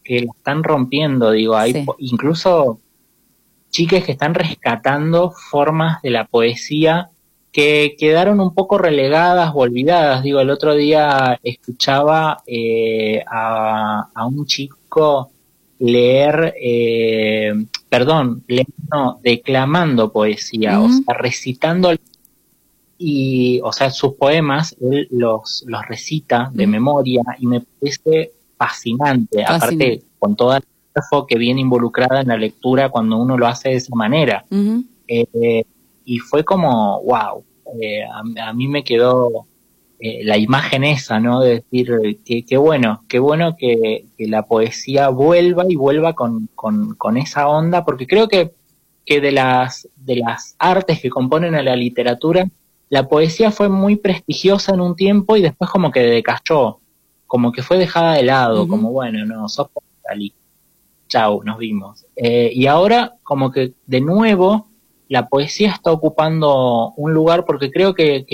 que 0.04 0.22
la 0.22 0.32
están 0.38 0.64
rompiendo. 0.64 1.32
Digo, 1.32 1.56
hay 1.56 1.86
incluso 2.00 2.80
chiques 3.70 4.04
que 4.04 4.12
están 4.12 4.34
rescatando 4.34 5.32
formas 5.32 6.02
de 6.02 6.10
la 6.10 6.26
poesía 6.26 7.10
que 7.52 7.96
quedaron 7.98 8.42
un 8.42 8.54
poco 8.54 8.78
relegadas 8.78 9.52
o 9.54 9.60
olvidadas. 9.60 10.22
Digo, 10.24 10.42
el 10.42 10.50
otro 10.50 10.76
día 10.76 11.40
escuchaba 11.42 12.44
eh, 12.46 13.24
a, 13.26 14.10
un 14.28 14.46
chico 14.46 15.32
leer, 15.80 16.54
eh, 16.62 17.54
perdón, 17.88 18.44
leer, 18.48 18.68
no, 18.92 19.20
declamando 19.24 20.12
poesía, 20.12 20.82
o 20.82 20.90
sea, 20.90 21.14
recitando 21.14 21.96
y, 22.98 23.60
o 23.64 23.74
sea, 23.74 23.90
sus 23.92 24.14
poemas 24.14 24.76
él 24.80 25.08
los, 25.12 25.64
los 25.68 25.86
recita 25.88 26.50
de 26.54 26.68
memoria 26.68 27.22
y 27.40 27.48
me 27.48 27.62
parece 27.62 28.32
fascinante, 28.58 29.44
aparte 29.44 30.04
con 30.18 30.36
toda 30.36 30.60
la 30.60 31.26
que 31.28 31.38
viene 31.38 31.62
involucrada 31.62 32.22
en 32.22 32.30
la 32.30 32.38
lectura 32.38 32.90
cuando 32.90 33.18
uno 33.18 33.38
lo 33.38 33.48
hace 33.48 33.70
de 33.70 33.76
esa 33.76 33.94
manera. 33.96 34.46
Eh, 35.08 35.66
y 36.06 36.20
fue 36.20 36.44
como, 36.44 37.02
wow, 37.02 37.44
eh, 37.82 38.04
a, 38.04 38.54
mí 38.54 38.68
me 38.68 38.84
quedó 38.84 39.46
eh, 40.00 40.24
la 40.24 40.38
imagen 40.38 40.84
esa, 40.84 41.20
¿no? 41.20 41.42
De 41.42 41.64
decir, 41.70 42.20
qué 42.48 42.58
bueno, 42.58 43.04
qué 43.10 43.20
bueno 43.20 43.58
que, 43.58 44.06
la 44.18 44.44
poesía 44.44 45.10
vuelva 45.10 45.66
y 45.68 45.76
vuelva 45.76 46.14
con, 46.14 46.48
con, 46.56 46.96
con 46.96 47.18
esa 47.18 47.50
onda, 47.50 47.84
porque 47.84 48.08
creo 48.08 48.28
que, 48.28 48.54
que 49.06 49.20
de, 49.20 49.32
las, 49.32 49.90
de 49.98 50.18
las 50.18 50.56
artes 50.60 51.02
que 51.02 51.10
componen 51.10 51.56
a 51.56 51.62
la 51.62 51.76
literatura, 51.76 52.48
la 52.90 53.08
poesía 53.08 53.52
fue 53.52 53.70
muy 53.70 53.96
prestigiosa 53.96 54.74
en 54.74 54.82
un 54.82 54.96
tiempo 54.96 55.36
y 55.36 55.42
después 55.42 55.70
como 55.70 55.92
que 55.92 56.02
decayó, 56.02 56.80
como 57.28 57.52
que 57.52 57.64
fue 57.64 57.78
dejada 57.78 58.14
de 58.14 58.24
lado, 58.24 58.68
como 58.68 58.92
bueno, 58.92 59.26
no, 59.26 59.50
sos 59.50 59.68
y 60.18 60.34
chau, 61.08 61.44
nos 61.44 61.58
vimos. 61.58 62.06
Eh, 62.16 62.52
y 62.54 62.68
ahora 62.68 63.16
como 63.24 63.52
que 63.52 63.74
de 63.86 64.02
nuevo 64.02 64.68
la 65.08 65.28
poesía 65.28 65.72
está 65.72 65.92
ocupando 65.92 66.94
un 66.96 67.14
lugar 67.14 67.46
porque 67.46 67.72
creo 67.72 67.94
que, 67.94 68.26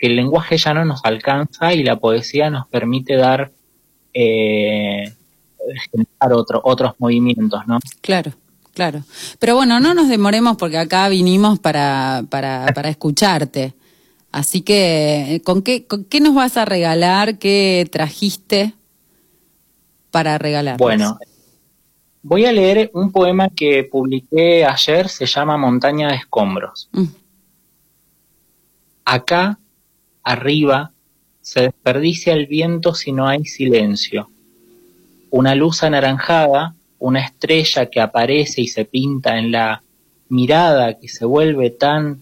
el 0.00 0.14
lenguaje 0.14 0.56
ya 0.56 0.72
no 0.74 0.84
nos 0.84 1.04
alcanza 1.04 1.74
y 1.74 1.82
la 1.82 1.96
poesía 1.96 2.50
nos 2.50 2.68
permite 2.68 3.16
dar 3.16 3.50
eh, 4.14 5.12
otro, 6.20 6.60
otros 6.62 6.92
movimientos, 6.98 7.66
¿no? 7.66 7.80
Claro. 8.00 8.32
Claro. 8.74 9.02
Pero 9.40 9.56
bueno, 9.56 9.80
no 9.80 9.92
nos 9.92 10.08
demoremos 10.08 10.56
porque 10.56 10.78
acá 10.78 11.08
vinimos 11.08 11.58
para, 11.58 12.22
para, 12.30 12.66
para 12.76 12.88
escucharte. 12.90 13.74
Así 14.38 14.62
que, 14.62 15.42
¿con 15.44 15.62
qué, 15.62 15.84
qué 16.08 16.20
nos 16.20 16.32
vas 16.32 16.56
a 16.56 16.64
regalar? 16.64 17.38
¿Qué 17.40 17.88
trajiste 17.90 18.72
para 20.12 20.38
regalar? 20.38 20.78
Bueno, 20.78 21.18
voy 22.22 22.44
a 22.44 22.52
leer 22.52 22.88
un 22.94 23.10
poema 23.10 23.48
que 23.48 23.82
publiqué 23.82 24.64
ayer, 24.64 25.08
se 25.08 25.26
llama 25.26 25.56
Montaña 25.56 26.10
de 26.10 26.14
Escombros. 26.14 26.88
Mm. 26.92 27.06
Acá, 29.06 29.58
arriba, 30.22 30.92
se 31.40 31.62
desperdicia 31.62 32.32
el 32.32 32.46
viento 32.46 32.94
si 32.94 33.10
no 33.10 33.26
hay 33.26 33.44
silencio. 33.44 34.30
Una 35.30 35.56
luz 35.56 35.82
anaranjada, 35.82 36.76
una 37.00 37.24
estrella 37.24 37.86
que 37.86 38.00
aparece 38.00 38.60
y 38.60 38.68
se 38.68 38.84
pinta 38.84 39.36
en 39.36 39.50
la 39.50 39.82
mirada 40.28 40.96
que 40.96 41.08
se 41.08 41.24
vuelve 41.24 41.70
tan 41.70 42.20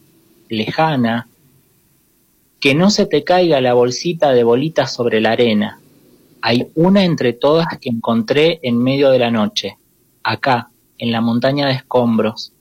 lejana, 0.48 1.28
que 2.60 2.74
no 2.74 2.90
se 2.90 3.06
te 3.06 3.22
caiga 3.22 3.60
la 3.60 3.74
bolsita 3.74 4.32
de 4.32 4.44
bolitas 4.44 4.92
sobre 4.92 5.20
la 5.20 5.32
arena. 5.32 5.80
Hay 6.40 6.68
una 6.74 7.04
entre 7.04 7.32
todas 7.32 7.66
que 7.80 7.90
encontré 7.90 8.60
en 8.62 8.78
medio 8.78 9.10
de 9.10 9.18
la 9.18 9.30
noche, 9.30 9.78
acá, 10.22 10.70
en 10.98 11.12
la 11.12 11.20
montaña 11.20 11.66
de 11.66 11.74
escombros. 11.74 12.52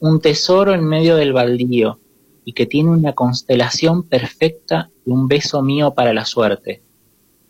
Un 0.00 0.20
tesoro 0.20 0.74
en 0.74 0.84
medio 0.84 1.16
del 1.16 1.32
baldío 1.32 1.98
y 2.44 2.52
que 2.52 2.66
tiene 2.66 2.90
una 2.90 3.12
constelación 3.12 4.04
perfecta 4.04 4.90
y 5.04 5.10
un 5.10 5.28
beso 5.28 5.62
mío 5.62 5.92
para 5.92 6.14
la 6.14 6.24
suerte. 6.24 6.80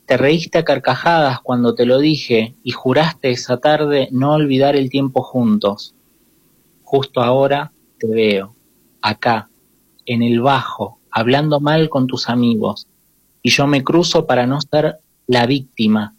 Te 0.07 0.17
reíste 0.17 0.59
a 0.59 0.65
carcajadas 0.65 1.41
cuando 1.41 1.75
te 1.75 1.85
lo 1.85 1.99
dije 1.99 2.55
y 2.65 2.71
juraste 2.73 3.31
esa 3.31 3.59
tarde 3.59 4.09
no 4.11 4.33
olvidar 4.33 4.75
el 4.75 4.91
tiempo 4.91 5.23
juntos. 5.23 5.95
Justo 6.83 7.21
ahora 7.21 7.73
te 7.99 8.07
veo, 8.07 8.55
acá, 9.03 9.51
en 10.07 10.23
el 10.23 10.41
bajo, 10.41 10.98
hablando 11.19 11.61
mal 11.61 11.89
con 11.89 12.07
tus 12.07 12.29
amigos, 12.29 12.87
y 13.43 13.51
yo 13.51 13.67
me 13.67 13.83
cruzo 13.85 14.27
para 14.27 14.47
no 14.47 14.61
ser 14.61 14.99
la 15.27 15.47
víctima. 15.47 16.15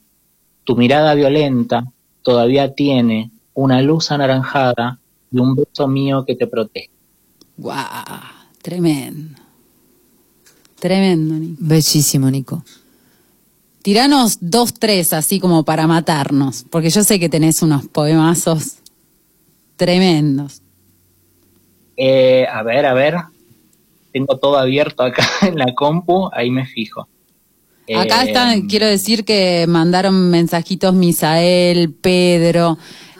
Tu 0.63 0.75
mirada 0.75 1.13
violenta 1.15 1.85
todavía 2.21 2.73
tiene 2.73 3.31
una 3.53 3.81
luz 3.81 4.11
anaranjada 4.11 4.99
y 5.31 5.39
un 5.39 5.55
beso 5.55 5.87
mío 5.87 6.25
que 6.25 6.35
te 6.35 6.47
protege. 6.47 6.89
¡Guau! 7.57 7.85
Tremendo. 8.61 9.41
Tremendo, 10.79 11.35
Nico. 11.35 11.57
Bellísimo, 11.59 12.29
Nico. 12.29 12.63
Tiranos 13.81 14.37
dos, 14.41 14.73
tres, 14.73 15.13
así 15.13 15.39
como 15.39 15.63
para 15.63 15.87
matarnos, 15.87 16.65
porque 16.69 16.89
yo 16.89 17.03
sé 17.03 17.19
que 17.19 17.29
tenés 17.29 17.61
unos 17.61 17.87
poemazos 17.87 18.77
tremendos. 19.75 20.61
Eh, 21.95 22.45
a 22.51 22.63
ver, 22.63 22.85
a 22.85 22.93
ver 22.93 23.15
tengo 24.11 24.37
todo 24.37 24.57
abierto 24.57 25.03
acá 25.03 25.23
en 25.41 25.57
la 25.57 25.73
compu, 25.73 26.29
ahí 26.33 26.49
me 26.49 26.65
fijo. 26.65 27.07
Acá 27.95 28.23
eh, 28.23 28.27
están, 28.27 28.67
quiero 28.67 28.85
decir 28.85 29.25
que 29.25 29.65
mandaron 29.67 30.29
mensajitos 30.29 30.93
Misael, 30.93 31.91
Pedro. 31.93 32.77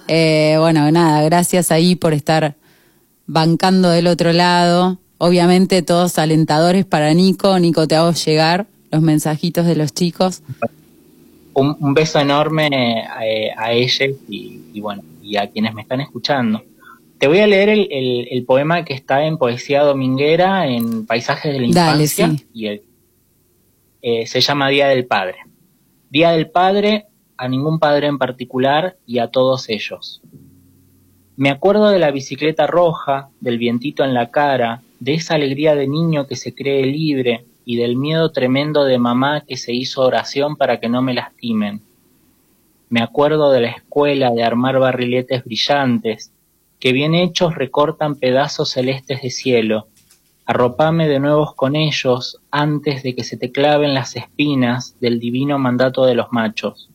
Eh, 0.08 0.56
bueno, 0.60 0.92
nada, 0.92 1.22
gracias 1.24 1.72
ahí 1.72 1.96
por 1.96 2.14
estar 2.14 2.56
bancando 3.26 3.90
del 3.90 4.08
otro 4.08 4.34
lado. 4.34 5.00
obviamente 5.20 5.82
todos 5.82 6.18
alentadores 6.18 6.86
para 6.86 7.14
Nico. 7.14 7.58
Nico, 7.60 7.88
te 7.88 7.96
hago 7.96 8.12
llegar 8.12 8.68
los 8.92 9.02
mensajitos 9.02 9.66
de 9.66 9.76
los 9.76 9.94
chicos. 9.94 10.42
Un, 11.54 11.94
beso 11.94 12.20
enorme 12.20 12.70
eh, 13.22 13.52
a, 13.58 13.74
ellos 13.74 14.16
y, 14.30 14.80
bueno, 14.80 15.04
y 15.22 15.36
a 15.36 15.48
quienes 15.48 15.74
me 15.74 15.82
están 15.82 16.00
escuchando. 16.00 16.64
Te 17.20 17.28
voy 17.28 17.40
a 17.40 17.48
leer 17.48 17.68
el, 17.70 18.46
poema 18.46 18.86
que 18.86 18.94
está 18.94 19.26
en 19.26 19.38
Poesía 19.38 19.84
Dominguera, 19.84 20.68
en 20.68 21.06
Paisajes 21.06 21.52
de 21.52 21.60
la 21.60 21.66
Infancia, 21.66 22.32
y 22.54 22.82
eh, 24.02 24.26
se 24.26 24.40
llama 24.40 24.70
Día 24.70 24.88
del 24.88 25.06
Padre. 25.06 25.40
Día 26.10 26.32
del 26.32 26.50
Padre, 26.50 27.08
a 27.36 27.50
ningún 27.50 27.78
padre 27.78 28.08
en 28.08 28.18
particular 28.18 28.98
y 29.06 29.20
a 29.20 29.28
todos 29.28 29.68
ellos. 29.68 30.22
Me 31.36 31.50
acuerdo 31.50 31.90
de 31.90 32.00
la 32.00 32.12
bicicleta 32.12 32.68
roja, 32.68 33.30
del 33.42 33.58
vientito 33.58 34.06
en 34.06 34.14
la 34.14 34.32
cara, 34.32 34.82
de 35.02 35.16
esa 35.16 35.36
alegría 35.36 35.76
de 35.76 35.88
niño 35.88 36.26
que 36.26 36.38
se 36.38 36.56
cree 36.56 36.86
libre 36.86 37.46
y 37.66 37.76
del 37.76 37.98
miedo 37.98 38.32
tremendo 38.32 38.86
de 38.86 38.98
mamá 38.98 39.42
que 39.42 39.58
se 39.58 39.74
hizo 39.74 40.04
oración 40.04 40.56
para 40.56 40.80
que 40.80 40.88
no 40.88 41.02
me 41.02 41.14
lastimen. 41.14 41.82
Me 42.90 43.02
acuerdo 43.02 43.52
de 43.52 43.60
la 43.60 43.70
escuela 43.72 44.32
de 44.32 44.44
armar 44.44 44.80
barriletes 44.80 45.44
brillantes, 45.44 46.32
que 46.80 46.94
bien 46.94 47.14
hechos 47.14 47.56
recortan 47.56 48.16
pedazos 48.16 48.70
celestes 48.70 49.22
de 49.22 49.30
cielo. 49.30 49.88
Arropame 50.46 51.08
de 51.08 51.20
nuevos 51.20 51.54
con 51.54 51.76
ellos 51.76 52.40
antes 52.50 53.04
de 53.04 53.16
que 53.16 53.24
se 53.24 53.38
te 53.38 53.52
claven 53.52 53.94
las 53.94 54.16
espinas 54.16 54.98
del 55.00 55.20
divino 55.20 55.60
mandato 55.60 56.06
de 56.06 56.16
los 56.16 56.32
machos. 56.32 56.90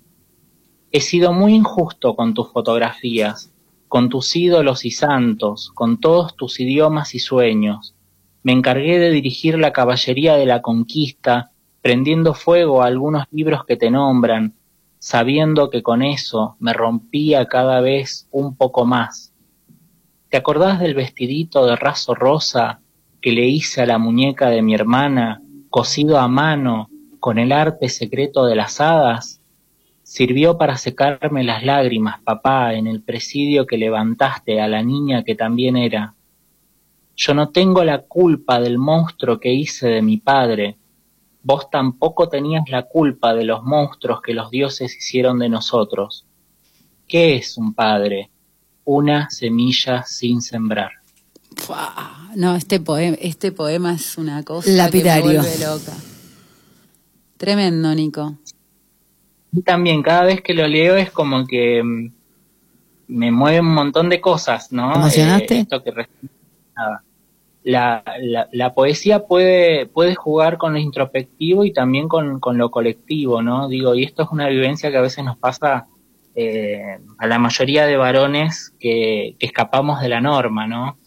He 0.90 1.00
sido 1.00 1.32
muy 1.32 1.54
injusto 1.54 2.16
con 2.16 2.34
tus 2.34 2.50
fotografías, 2.50 3.52
con 3.88 4.08
tus 4.08 4.34
ídolos 4.34 4.84
y 4.84 4.90
santos, 4.90 5.70
con 5.74 6.00
todos 6.00 6.34
tus 6.34 6.58
idiomas 6.60 7.14
y 7.14 7.18
sueños. 7.18 7.94
Me 8.42 8.52
encargué 8.52 8.98
de 8.98 9.10
dirigir 9.10 9.58
la 9.58 9.72
caballería 9.72 10.36
de 10.36 10.46
la 10.46 10.62
conquista, 10.62 11.52
prendiendo 11.82 12.32
fuego 12.32 12.82
a 12.82 12.86
algunos 12.86 13.24
libros 13.30 13.64
que 13.66 13.76
te 13.76 13.90
nombran, 13.90 14.54
sabiendo 14.98 15.68
que 15.68 15.82
con 15.82 16.02
eso 16.02 16.56
me 16.58 16.72
rompía 16.72 17.46
cada 17.46 17.80
vez 17.80 18.26
un 18.30 18.56
poco 18.56 18.86
más. 18.86 19.33
¿Te 20.34 20.38
acordás 20.38 20.80
del 20.80 20.94
vestidito 20.94 21.64
de 21.64 21.76
raso 21.76 22.12
rosa 22.12 22.80
que 23.22 23.30
le 23.30 23.46
hice 23.46 23.82
a 23.82 23.86
la 23.86 23.98
muñeca 23.98 24.50
de 24.50 24.62
mi 24.62 24.74
hermana, 24.74 25.40
cosido 25.70 26.18
a 26.18 26.26
mano, 26.26 26.90
con 27.20 27.38
el 27.38 27.52
arte 27.52 27.88
secreto 27.88 28.44
de 28.44 28.56
las 28.56 28.80
hadas? 28.80 29.40
Sirvió 30.02 30.58
para 30.58 30.76
secarme 30.76 31.44
las 31.44 31.62
lágrimas, 31.62 32.20
papá, 32.22 32.74
en 32.74 32.88
el 32.88 33.00
presidio 33.00 33.64
que 33.64 33.78
levantaste 33.78 34.60
a 34.60 34.66
la 34.66 34.82
niña 34.82 35.22
que 35.22 35.36
también 35.36 35.76
era. 35.76 36.16
Yo 37.14 37.32
no 37.32 37.50
tengo 37.50 37.84
la 37.84 38.00
culpa 38.02 38.58
del 38.58 38.76
monstruo 38.76 39.38
que 39.38 39.52
hice 39.52 39.86
de 39.86 40.02
mi 40.02 40.16
padre. 40.16 40.78
Vos 41.44 41.70
tampoco 41.70 42.28
tenías 42.28 42.68
la 42.68 42.82
culpa 42.82 43.34
de 43.34 43.44
los 43.44 43.62
monstruos 43.62 44.20
que 44.20 44.34
los 44.34 44.50
dioses 44.50 44.96
hicieron 44.96 45.38
de 45.38 45.48
nosotros. 45.48 46.26
¿Qué 47.06 47.36
es 47.36 47.56
un 47.56 47.72
padre? 47.72 48.32
Una 48.84 49.30
semilla 49.30 50.04
sin 50.04 50.42
sembrar. 50.42 50.92
No, 52.36 52.56
este 52.56 52.80
poema, 52.80 53.16
este 53.20 53.52
poema 53.52 53.94
es 53.94 54.18
una 54.18 54.42
cosa 54.42 54.70
Lapidario. 54.70 55.24
que 55.24 55.36
me 55.36 55.42
vuelve 55.42 55.64
loca. 55.64 55.92
Tremendo, 57.36 57.94
Nico 57.94 58.38
también 59.62 60.02
cada 60.02 60.24
vez 60.24 60.40
que 60.40 60.54
lo 60.54 60.66
leo 60.66 60.96
es 60.96 61.10
como 61.10 61.46
que 61.46 61.82
mm, 61.82 62.10
me 63.08 63.30
mueve 63.30 63.60
un 63.60 63.74
montón 63.74 64.08
de 64.08 64.20
cosas, 64.20 64.72
¿no? 64.72 64.94
¿Emocionaste? 64.94 65.60
Eh, 65.60 65.66
que 65.66 65.92
la, 67.62 68.02
la, 68.52 68.74
poesía 68.74 69.20
puede, 69.26 69.86
puede 69.86 70.14
jugar 70.14 70.58
con 70.58 70.74
lo 70.74 70.78
introspectivo 70.78 71.64
y 71.64 71.72
también 71.72 72.08
con, 72.08 72.40
lo 72.58 72.70
colectivo, 72.70 73.42
¿no? 73.42 73.68
Digo, 73.68 73.94
y 73.94 74.04
esto 74.04 74.22
es 74.22 74.28
una 74.30 74.48
vivencia 74.48 74.90
que 74.90 74.98
a 74.98 75.02
veces 75.02 75.24
nos 75.24 75.38
pasa 75.38 75.86
eh, 76.34 76.98
a 77.18 77.26
la 77.26 77.38
mayoría 77.38 77.86
de 77.86 77.96
varones 77.96 78.74
que, 78.78 79.36
escapamos 79.38 80.00
de 80.00 80.08
la 80.08 80.20
norma, 80.20 80.66
¿no? 80.66 80.98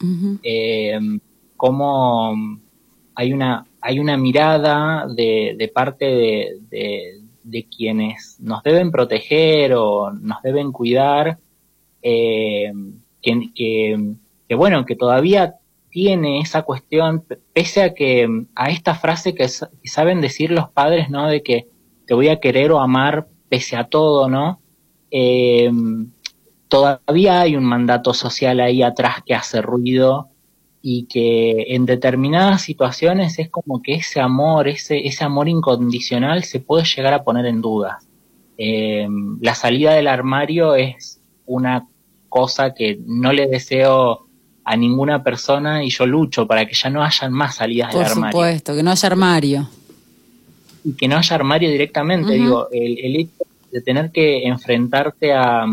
Eh, 0.43 0.99
como 1.55 2.35
hay 3.15 3.33
una, 3.33 3.65
hay 3.81 3.99
una 3.99 4.17
mirada 4.17 5.07
de, 5.07 5.55
de 5.57 5.67
parte 5.69 6.05
de, 6.69 7.21
de 7.47 7.63
quienes 7.65 8.37
nos 8.39 8.61
deben 8.63 8.91
proteger 8.91 9.73
o 9.73 10.11
nos 10.11 10.41
deben 10.41 10.71
cuidar, 10.71 11.39
eh, 12.01 12.71
que, 13.21 14.55
bueno, 14.55 14.85
que 14.85 14.95
todavía 14.95 15.55
tiene 15.89 16.39
esa 16.39 16.63
cuestión, 16.63 17.25
pese 17.53 17.83
a 17.83 17.93
que 17.93 18.27
a 18.55 18.69
esta 18.69 18.95
frase 18.95 19.33
que, 19.33 19.47
saben 19.47 20.21
decir 20.21 20.51
los 20.51 20.69
padres, 20.69 21.09
¿no? 21.09 21.27
De 21.27 21.41
que 21.41 21.67
te 22.05 22.13
voy 22.13 22.27
a 22.27 22.39
querer 22.39 22.71
o 22.71 22.79
amar 22.79 23.27
pese 23.49 23.75
a 23.75 23.85
todo, 23.85 24.29
¿no? 24.29 24.59
Eh, 25.11 25.71
todavía 26.67 27.41
hay 27.41 27.55
un 27.55 27.63
mandato 27.63 28.13
social 28.13 28.59
ahí 28.59 28.81
atrás 28.81 29.17
que 29.25 29.33
hace 29.33 29.61
ruido 29.61 30.29
y 30.81 31.03
que 31.03 31.75
en 31.75 31.85
determinadas 31.85 32.61
situaciones 32.61 33.39
es 33.39 33.49
como 33.49 33.81
que 33.81 33.95
ese 33.95 34.21
amor, 34.21 34.67
ese, 34.67 35.07
ese 35.07 35.23
amor 35.23 35.49
incondicional 35.49 36.43
se 36.43 36.59
puede 36.59 36.85
llegar 36.85 37.13
a 37.13 37.23
poner 37.23 37.45
en 37.45 37.61
duda. 37.61 37.99
Eh, 38.57 39.07
la 39.41 39.55
salida 39.55 39.93
del 39.93 40.07
armario 40.07 40.75
es 40.75 41.19
una 41.45 41.87
cosa 42.29 42.73
que 42.73 42.99
no 43.05 43.33
le 43.33 43.47
deseo 43.47 44.27
a 44.63 44.75
ninguna 44.75 45.23
persona 45.23 45.83
y 45.83 45.89
yo 45.89 46.05
lucho 46.05 46.45
para 46.45 46.65
que 46.65 46.75
ya 46.75 46.89
no 46.89 47.03
hayan 47.03 47.31
más 47.31 47.55
salidas 47.55 47.93
del 47.93 48.03
armario. 48.03 48.21
Por 48.21 48.31
supuesto, 48.31 48.75
que 48.75 48.83
no 48.83 48.91
haya 48.91 49.07
armario. 49.07 49.69
Y 50.83 50.93
que 50.93 51.07
no 51.07 51.17
haya 51.17 51.35
armario 51.35 51.69
directamente, 51.69 52.33
digo, 52.33 52.67
el, 52.71 52.99
el 52.99 53.15
hecho 53.15 53.46
de 53.71 53.81
tener 53.81 54.11
que 54.11 54.47
enfrentarte 54.47 55.33
a, 55.33 55.65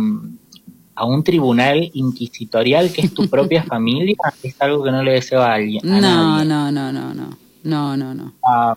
a 0.94 1.04
un 1.04 1.24
tribunal 1.24 1.90
inquisitorial 1.92 2.92
que 2.92 3.02
es 3.02 3.14
tu 3.14 3.28
propia 3.28 3.62
familia 3.74 4.16
es 4.42 4.61
algo 4.61 4.85
que 4.85 4.90
no 4.90 5.02
le 5.02 5.12
deseo 5.12 5.42
a 5.42 5.54
alguien. 5.54 5.80
no, 5.85 6.00
no, 6.00 6.44
no, 6.44 6.92
no, 6.92 6.92
no, 6.92 7.37
no, 7.62 7.96
no, 7.96 8.14
no. 8.14 8.33
A, 8.46 8.76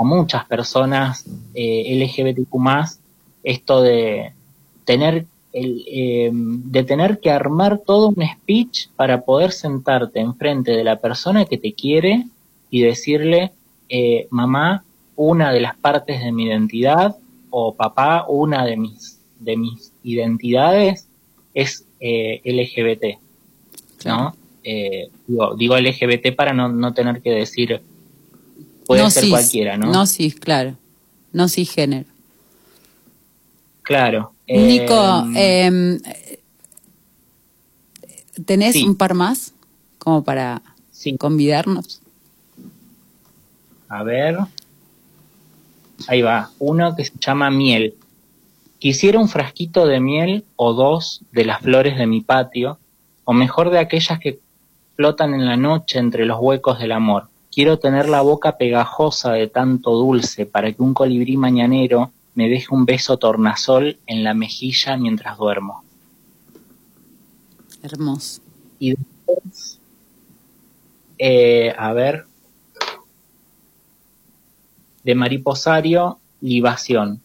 muchas 0.00 0.44
personas 0.44 1.24
eh, 1.54 1.98
LGBTQ 1.98 2.54
esto 3.42 3.80
de 3.80 4.32
tener 4.84 5.24
el, 5.54 5.82
eh, 5.88 6.30
de 6.32 6.84
tener 6.84 7.20
que 7.20 7.30
armar 7.30 7.78
todo 7.78 8.08
un 8.08 8.16
speech 8.16 8.88
para 8.96 9.22
poder 9.22 9.52
sentarte 9.52 10.20
enfrente 10.20 10.72
de 10.72 10.84
la 10.84 10.96
persona 10.96 11.46
que 11.46 11.56
te 11.56 11.72
quiere 11.72 12.26
y 12.70 12.82
decirle 12.82 13.52
eh, 13.88 14.26
mamá 14.28 14.84
una 15.16 15.52
de 15.52 15.60
las 15.60 15.74
partes 15.76 16.22
de 16.22 16.32
mi 16.32 16.44
identidad 16.44 17.16
o 17.56 17.72
papá 17.72 18.26
una 18.26 18.66
de 18.66 18.76
mis 18.76 19.20
de 19.38 19.56
mis 19.56 19.92
identidades 20.02 21.06
es 21.54 21.84
eh, 22.00 22.40
LGBT, 22.44 23.20
¿no? 24.06 24.34
Eh, 24.64 25.08
digo, 25.56 25.78
LGBT 25.78 26.34
para 26.34 26.52
no, 26.52 26.68
no 26.68 26.92
tener 26.94 27.22
que 27.22 27.30
decir, 27.30 27.80
puede 28.86 29.08
ser 29.08 29.28
cualquiera, 29.28 29.76
¿no? 29.76 29.92
No 29.92 30.04
sí, 30.06 30.32
claro, 30.32 30.74
no 31.32 31.46
género. 31.64 32.06
Claro. 33.82 34.32
Nico, 34.48 35.28
eh, 35.36 35.66
em, 35.66 36.00
¿tenés 38.44 38.74
un 38.76 38.96
par 38.96 39.14
más 39.14 39.54
como 39.98 40.24
para 40.24 40.60
convidarnos? 41.18 42.00
A 43.88 44.02
ver. 44.02 44.38
Ahí 46.06 46.22
va, 46.22 46.50
uno 46.58 46.94
que 46.94 47.04
se 47.04 47.12
llama 47.18 47.50
Miel. 47.50 47.94
Quisiera 48.78 49.18
un 49.18 49.28
frasquito 49.28 49.86
de 49.86 50.00
miel 50.00 50.44
o 50.56 50.74
dos 50.74 51.22
de 51.32 51.44
las 51.44 51.60
flores 51.62 51.96
de 51.96 52.06
mi 52.06 52.20
patio, 52.20 52.78
o 53.24 53.32
mejor 53.32 53.70
de 53.70 53.78
aquellas 53.78 54.18
que 54.18 54.40
flotan 54.96 55.34
en 55.34 55.46
la 55.46 55.56
noche 55.56 55.98
entre 55.98 56.26
los 56.26 56.38
huecos 56.40 56.78
del 56.78 56.92
amor. 56.92 57.28
Quiero 57.50 57.78
tener 57.78 58.08
la 58.08 58.20
boca 58.20 58.58
pegajosa 58.58 59.32
de 59.32 59.46
tanto 59.46 59.92
dulce 59.92 60.44
para 60.44 60.72
que 60.72 60.82
un 60.82 60.92
colibrí 60.92 61.36
mañanero 61.36 62.10
me 62.34 62.48
deje 62.48 62.66
un 62.70 62.84
beso 62.84 63.16
tornasol 63.16 63.96
en 64.06 64.24
la 64.24 64.34
mejilla 64.34 64.96
mientras 64.96 65.38
duermo. 65.38 65.84
Hermoso. 67.82 68.42
Y 68.78 68.90
después, 68.90 69.78
eh, 71.18 71.74
a 71.78 71.92
ver, 71.92 72.26
de 75.04 75.14
mariposario, 75.14 76.18
libación. 76.40 77.20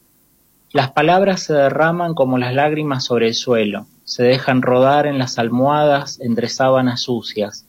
Las 0.72 0.92
palabras 0.92 1.42
se 1.42 1.54
derraman 1.54 2.14
como 2.14 2.38
las 2.38 2.54
lágrimas 2.54 3.06
sobre 3.06 3.28
el 3.28 3.34
suelo, 3.34 3.88
se 4.04 4.24
dejan 4.24 4.62
rodar 4.62 5.08
en 5.08 5.18
las 5.18 5.40
almohadas 5.40 6.20
entre 6.20 6.50
sábanas 6.50 7.02
sucias. 7.02 7.66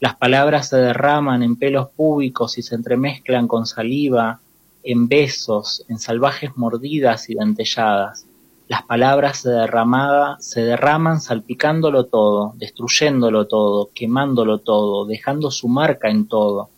Las 0.00 0.16
palabras 0.16 0.68
se 0.68 0.78
derraman 0.78 1.42
en 1.42 1.56
pelos 1.56 1.90
públicos 1.90 2.58
y 2.58 2.62
se 2.62 2.74
entremezclan 2.74 3.46
con 3.46 3.66
saliva, 3.66 4.40
en 4.82 5.08
besos, 5.08 5.84
en 5.88 5.98
salvajes 5.98 6.56
mordidas 6.56 7.28
y 7.28 7.34
dentelladas. 7.34 8.26
Las 8.66 8.84
palabras 8.84 9.38
se, 9.38 9.50
derramada, 9.50 10.36
se 10.40 10.62
derraman 10.62 11.20
salpicándolo 11.20 12.06
todo, 12.06 12.54
destruyéndolo 12.56 13.46
todo, 13.46 13.90
quemándolo 13.94 14.58
todo, 14.58 15.04
dejando 15.06 15.50
su 15.50 15.68
marca 15.68 16.08
en 16.08 16.26
todo. 16.26 16.70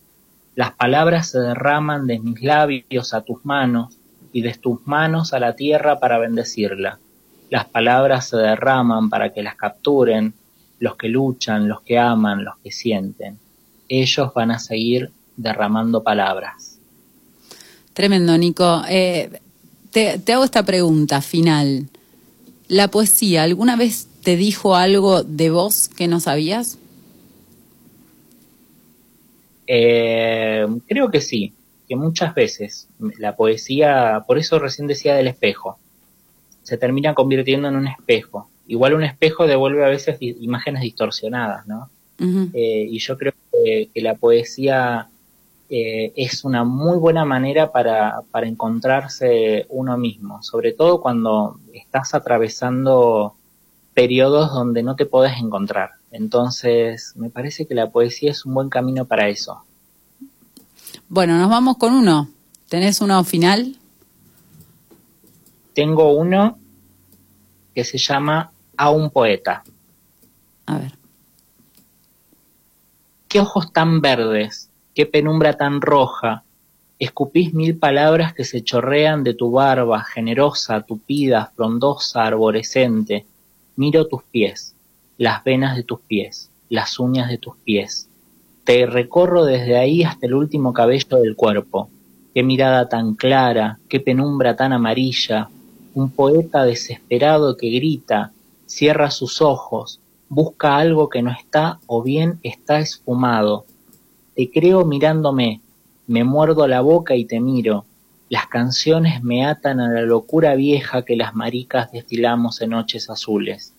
Las 0.54 0.72
palabras 0.72 1.30
se 1.30 1.38
derraman 1.38 2.06
de 2.06 2.18
mis 2.18 2.42
labios 2.42 3.14
a 3.14 3.22
tus 3.22 3.44
manos 3.44 3.96
y 4.32 4.42
de 4.42 4.54
tus 4.54 4.86
manos 4.86 5.32
a 5.32 5.40
la 5.40 5.54
tierra 5.54 5.98
para 5.98 6.18
bendecirla. 6.18 6.98
Las 7.50 7.66
palabras 7.66 8.28
se 8.28 8.36
derraman 8.36 9.10
para 9.10 9.32
que 9.32 9.42
las 9.42 9.56
capturen 9.56 10.34
los 10.78 10.96
que 10.96 11.08
luchan, 11.08 11.68
los 11.68 11.80
que 11.82 11.98
aman, 11.98 12.44
los 12.44 12.56
que 12.58 12.72
sienten. 12.72 13.38
Ellos 13.88 14.32
van 14.34 14.50
a 14.50 14.58
seguir 14.58 15.12
derramando 15.36 16.02
palabras. 16.02 16.78
Tremendo, 17.92 18.36
Nico. 18.36 18.82
Eh, 18.88 19.30
te, 19.90 20.20
hago 20.32 20.44
esta 20.44 20.64
pregunta 20.64 21.20
final. 21.20 21.88
¿La 22.68 22.88
poesía 22.88 23.42
alguna 23.42 23.76
vez 23.76 24.08
te 24.22 24.36
dijo 24.36 24.74
algo 24.74 25.22
de 25.22 25.50
vos 25.50 25.88
que 25.88 26.08
no 26.08 26.20
sabías? 26.20 26.78
Eh, 29.66 30.66
creo 30.86 31.10
que 31.10 31.20
sí, 31.20 31.54
que 31.88 31.96
muchas 31.96 32.34
veces 32.34 32.88
la 33.18 33.36
poesía, 33.36 34.24
por 34.26 34.38
eso 34.38 34.58
recién 34.58 34.86
decía 34.86 35.14
del 35.14 35.28
espejo, 35.28 35.78
se 36.62 36.78
termina 36.78 37.14
convirtiendo 37.14 37.68
en 37.68 37.76
un 37.76 37.86
espejo. 37.86 38.48
Igual 38.66 38.94
un 38.94 39.04
espejo 39.04 39.46
devuelve 39.46 39.84
a 39.84 39.88
veces 39.88 40.16
imágenes 40.20 40.82
distorsionadas, 40.82 41.66
¿no? 41.66 41.90
Eh, 42.52 42.86
y 42.88 42.98
yo 43.00 43.18
creo 43.18 43.32
que, 43.50 43.90
la 44.00 44.14
poesía 44.14 45.08
eh, 45.68 46.12
es 46.14 46.44
una 46.44 46.62
muy 46.62 46.96
buena 46.98 47.24
manera 47.24 47.72
para, 47.72 48.20
para 48.30 48.46
encontrarse 48.46 49.66
uno 49.70 49.98
mismo, 49.98 50.40
sobre 50.42 50.72
todo 50.72 51.00
cuando 51.00 51.58
estás 51.72 52.14
atravesando 52.14 53.34
periodos 53.92 54.52
donde 54.52 54.84
no 54.84 54.94
te 54.94 55.06
podés 55.06 55.38
encontrar. 55.38 55.90
Entonces, 56.12 57.14
me 57.16 57.30
parece 57.30 57.66
que 57.66 57.74
la 57.74 57.90
poesía 57.90 58.30
es 58.30 58.44
un 58.44 58.52
buen 58.52 58.68
camino 58.68 59.06
para 59.06 59.28
eso. 59.28 59.64
Bueno, 61.08 61.38
nos 61.38 61.48
vamos 61.48 61.78
con 61.78 61.94
uno. 61.94 62.28
¿Tenés 62.68 63.00
uno 63.00 63.24
final? 63.24 63.76
Tengo 65.74 66.12
uno 66.12 66.58
que 67.74 67.84
se 67.84 67.96
llama 67.96 68.52
A 68.76 68.90
un 68.90 69.10
poeta. 69.10 69.64
A 70.66 70.78
ver. 70.78 70.98
Qué 73.26 73.40
ojos 73.40 73.72
tan 73.72 74.02
verdes, 74.02 74.68
qué 74.94 75.06
penumbra 75.06 75.56
tan 75.56 75.80
roja, 75.80 76.44
escupís 76.98 77.54
mil 77.54 77.78
palabras 77.78 78.34
que 78.34 78.44
se 78.44 78.62
chorrean 78.62 79.24
de 79.24 79.32
tu 79.32 79.50
barba, 79.50 80.04
generosa, 80.04 80.82
tupida, 80.82 81.50
frondosa, 81.56 82.24
arborescente. 82.24 83.24
Miro 83.76 84.06
tus 84.06 84.22
pies, 84.24 84.71
las 85.22 85.44
venas 85.44 85.76
de 85.76 85.84
tus 85.84 86.00
pies, 86.00 86.50
las 86.68 86.98
uñas 86.98 87.28
de 87.28 87.38
tus 87.38 87.54
pies. 87.58 88.08
Te 88.64 88.86
recorro 88.86 89.44
desde 89.44 89.78
ahí 89.78 90.02
hasta 90.02 90.26
el 90.26 90.34
último 90.34 90.72
cabello 90.72 91.18
del 91.18 91.36
cuerpo. 91.36 91.88
Qué 92.34 92.42
mirada 92.42 92.88
tan 92.88 93.14
clara, 93.14 93.78
qué 93.88 94.00
penumbra 94.00 94.56
tan 94.56 94.72
amarilla. 94.72 95.48
Un 95.94 96.10
poeta 96.10 96.64
desesperado 96.64 97.56
que 97.56 97.70
grita, 97.70 98.32
cierra 98.66 99.12
sus 99.12 99.40
ojos, 99.40 100.00
busca 100.28 100.76
algo 100.76 101.08
que 101.08 101.22
no 101.22 101.30
está 101.30 101.78
o 101.86 102.02
bien 102.02 102.40
está 102.42 102.80
esfumado, 102.80 103.64
te 104.34 104.50
creo 104.50 104.84
mirándome, 104.84 105.60
me 106.08 106.24
muerdo 106.24 106.66
la 106.66 106.80
boca 106.80 107.14
y 107.14 107.26
te 107.26 107.38
miro. 107.38 107.84
Las 108.28 108.48
canciones 108.48 109.22
me 109.22 109.46
atan 109.46 109.78
a 109.78 109.88
la 109.88 110.00
locura 110.00 110.56
vieja 110.56 111.04
que 111.04 111.14
las 111.14 111.36
maricas 111.36 111.92
destilamos 111.92 112.60
en 112.60 112.70
noches 112.70 113.08
azules. 113.08 113.72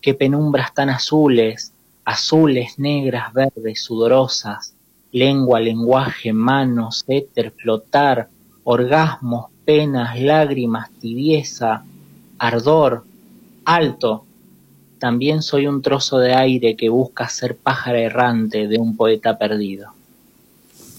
Qué 0.00 0.14
penumbras 0.14 0.72
tan 0.74 0.90
azules, 0.90 1.72
azules, 2.04 2.78
negras, 2.78 3.32
verdes, 3.32 3.82
sudorosas, 3.82 4.74
lengua, 5.12 5.60
lenguaje, 5.60 6.32
manos, 6.32 7.04
éter, 7.06 7.52
flotar, 7.52 8.28
orgasmos, 8.64 9.46
penas, 9.64 10.18
lágrimas, 10.18 10.90
tibieza, 11.00 11.84
ardor, 12.38 13.04
alto. 13.64 14.24
También 14.98 15.42
soy 15.42 15.66
un 15.66 15.82
trozo 15.82 16.18
de 16.18 16.34
aire 16.34 16.76
que 16.76 16.88
busca 16.88 17.28
ser 17.28 17.56
pájaro 17.56 17.98
errante 17.98 18.68
de 18.68 18.78
un 18.78 18.96
poeta 18.96 19.38
perdido. 19.38 19.92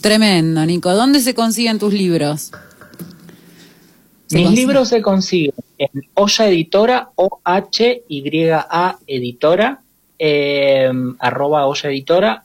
Tremendo, 0.02 0.66
Nico. 0.66 0.94
¿Dónde 0.94 1.20
se 1.20 1.36
consiguen 1.36 1.78
tus 1.78 1.94
libros? 1.94 2.52
Mis 4.32 4.52
libros 4.52 4.90
se 4.90 5.02
consiguen 5.02 5.54
en 5.82 6.04
Olla 6.14 6.48
Editora, 6.48 7.10
O-H-Y-A 7.16 9.00
Editora, 9.08 9.82
em, 10.20 11.16
arroba 11.20 11.66
Olla 11.66 11.90
Editora, 11.90 12.44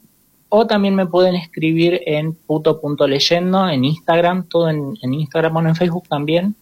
o 0.49 0.67
también 0.67 0.95
me 0.95 1.05
pueden 1.05 1.35
escribir 1.35 2.01
en 2.07 2.33
puto.leyendo, 2.33 3.69
en 3.69 3.85
Instagram, 3.85 4.49
todo 4.49 4.71
en, 4.71 4.97
Instagram, 5.03 5.53
bueno, 5.53 5.69
en 5.69 5.77
Facebook 5.77 6.09
también, 6.09 6.55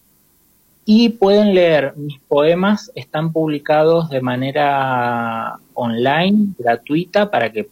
y 0.85 1.11
pueden 1.11 1.55
leer 1.55 1.95
mis 1.97 2.19
poemas, 2.21 2.91
están 2.97 3.33
publicados 3.33 4.11
de 4.11 4.21
manera 4.21 5.59
online, 5.75 6.55
gratuita, 6.59 7.31
para 7.31 7.53
que 7.53 7.69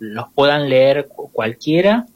los 0.00 0.32
puedan 0.32 0.68
leer 0.68 1.08
cualquiera 1.32 2.06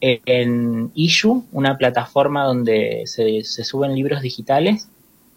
en 0.00 0.90
Issue, 0.94 1.44
una 1.52 1.76
plataforma 1.76 2.44
donde 2.44 3.02
se, 3.04 3.42
suben 3.44 3.94
libros 3.94 4.22
digitales. 4.22 4.88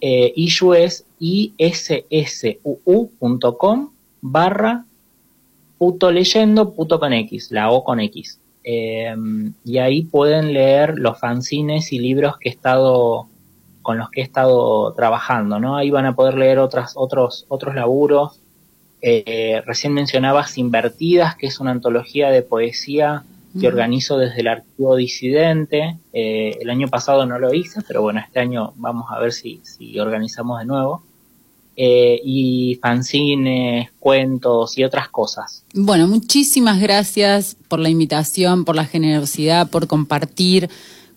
Eh, 0.01 0.33
Issue 0.35 0.73
es 0.73 1.05
issuu.com 2.09 3.89
barra 4.21 4.85
puto 5.77 6.11
leyendo, 6.11 6.73
puto 6.73 6.99
con 6.99 7.13
X, 7.13 7.51
la 7.51 7.71
O 7.71 7.83
con 7.83 7.99
X. 7.99 8.39
Eh, 8.63 9.15
y 9.63 9.77
ahí 9.77 10.03
pueden 10.03 10.53
leer 10.53 10.95
los 10.97 11.19
fanzines 11.19 11.93
y 11.93 11.99
libros 11.99 12.37
que 12.37 12.49
he 12.49 12.51
estado 12.51 13.27
con 13.81 13.97
los 13.97 14.09
que 14.11 14.21
he 14.21 14.23
estado 14.23 14.93
trabajando, 14.93 15.59
¿no? 15.59 15.75
Ahí 15.75 15.89
van 15.89 16.05
a 16.05 16.15
poder 16.15 16.35
leer 16.35 16.59
otras, 16.59 16.93
otros, 16.95 17.45
otros 17.47 17.73
laburos. 17.73 18.39
Eh, 19.01 19.63
recién 19.65 19.93
mencionabas 19.93 20.57
Invertidas, 20.59 21.35
que 21.35 21.47
es 21.47 21.59
una 21.59 21.71
antología 21.71 22.29
de 22.29 22.43
poesía 22.43 23.23
que 23.59 23.67
organizo 23.67 24.17
desde 24.17 24.41
el 24.41 24.47
archivo 24.47 24.95
disidente. 24.95 25.97
Eh, 26.13 26.57
el 26.61 26.69
año 26.69 26.87
pasado 26.87 27.25
no 27.25 27.39
lo 27.39 27.53
hice, 27.53 27.81
pero 27.87 28.01
bueno, 28.01 28.19
este 28.19 28.39
año 28.39 28.73
vamos 28.77 29.05
a 29.09 29.19
ver 29.19 29.33
si, 29.33 29.61
si 29.63 29.99
organizamos 29.99 30.59
de 30.59 30.65
nuevo. 30.65 31.03
Eh, 31.77 32.19
y 32.23 32.77
fanzines, 32.81 33.89
cuentos 33.97 34.77
y 34.77 34.83
otras 34.83 35.07
cosas. 35.09 35.63
Bueno, 35.73 36.05
muchísimas 36.05 36.81
gracias 36.81 37.55
por 37.69 37.79
la 37.79 37.89
invitación, 37.89 38.65
por 38.65 38.75
la 38.75 38.85
generosidad, 38.85 39.69
por 39.69 39.87
compartir 39.87 40.69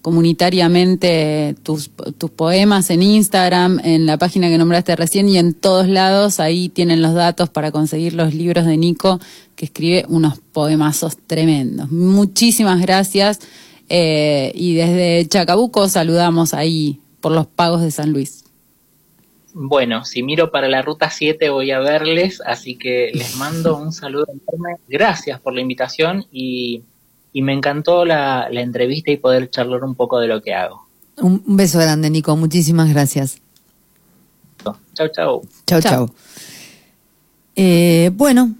comunitariamente 0.04 1.56
tus, 1.62 1.90
tus 2.18 2.28
poemas 2.28 2.90
en 2.90 3.00
Instagram, 3.00 3.80
en 3.84 4.04
la 4.04 4.18
página 4.18 4.50
que 4.50 4.58
nombraste 4.58 4.94
recién 4.96 5.30
y 5.30 5.38
en 5.38 5.54
todos 5.54 5.88
lados. 5.88 6.40
Ahí 6.40 6.68
tienen 6.68 7.00
los 7.00 7.14
datos 7.14 7.48
para 7.48 7.72
conseguir 7.72 8.12
los 8.12 8.34
libros 8.34 8.66
de 8.66 8.76
Nico, 8.76 9.18
que 9.56 9.64
escribe 9.64 10.04
unos 10.08 10.40
poemazos 10.52 11.16
tremendos. 11.26 11.90
Muchísimas 11.90 12.82
gracias. 12.82 13.40
Eh, 13.88 14.52
y 14.54 14.74
desde 14.74 15.26
Chacabuco 15.26 15.88
saludamos 15.88 16.52
ahí 16.52 17.00
por 17.22 17.32
los 17.32 17.46
pagos 17.46 17.80
de 17.80 17.90
San 17.90 18.12
Luis. 18.12 18.44
Bueno, 19.54 20.04
si 20.04 20.22
miro 20.22 20.50
para 20.50 20.68
la 20.68 20.82
ruta 20.82 21.08
7 21.08 21.48
voy 21.48 21.70
a 21.70 21.78
verles, 21.78 22.42
así 22.44 22.76
que 22.76 23.10
les 23.14 23.36
mando 23.36 23.78
un 23.78 23.90
saludo 23.90 24.26
enorme. 24.28 24.76
Gracias 24.86 25.40
por 25.40 25.54
la 25.54 25.62
invitación 25.62 26.26
y 26.30 26.82
y 27.34 27.42
me 27.42 27.52
encantó 27.52 28.04
la, 28.04 28.48
entrevista 28.48 29.10
y 29.10 29.16
poder 29.16 29.50
charlar 29.50 29.82
un 29.82 29.96
poco 29.96 30.20
de 30.20 30.28
lo 30.28 30.40
que 30.40 30.54
hago. 30.54 30.86
Un, 31.16 31.42
beso 31.44 31.80
grande, 31.80 32.08
Nico. 32.08 32.34
Muchísimas 32.36 32.88
gracias. 32.88 33.38
Chau, 34.94 35.08
chau. 35.12 35.42
Chau, 35.66 35.80
chau. 35.80 36.10
Eh, 37.56 38.12
bueno, 38.14 38.54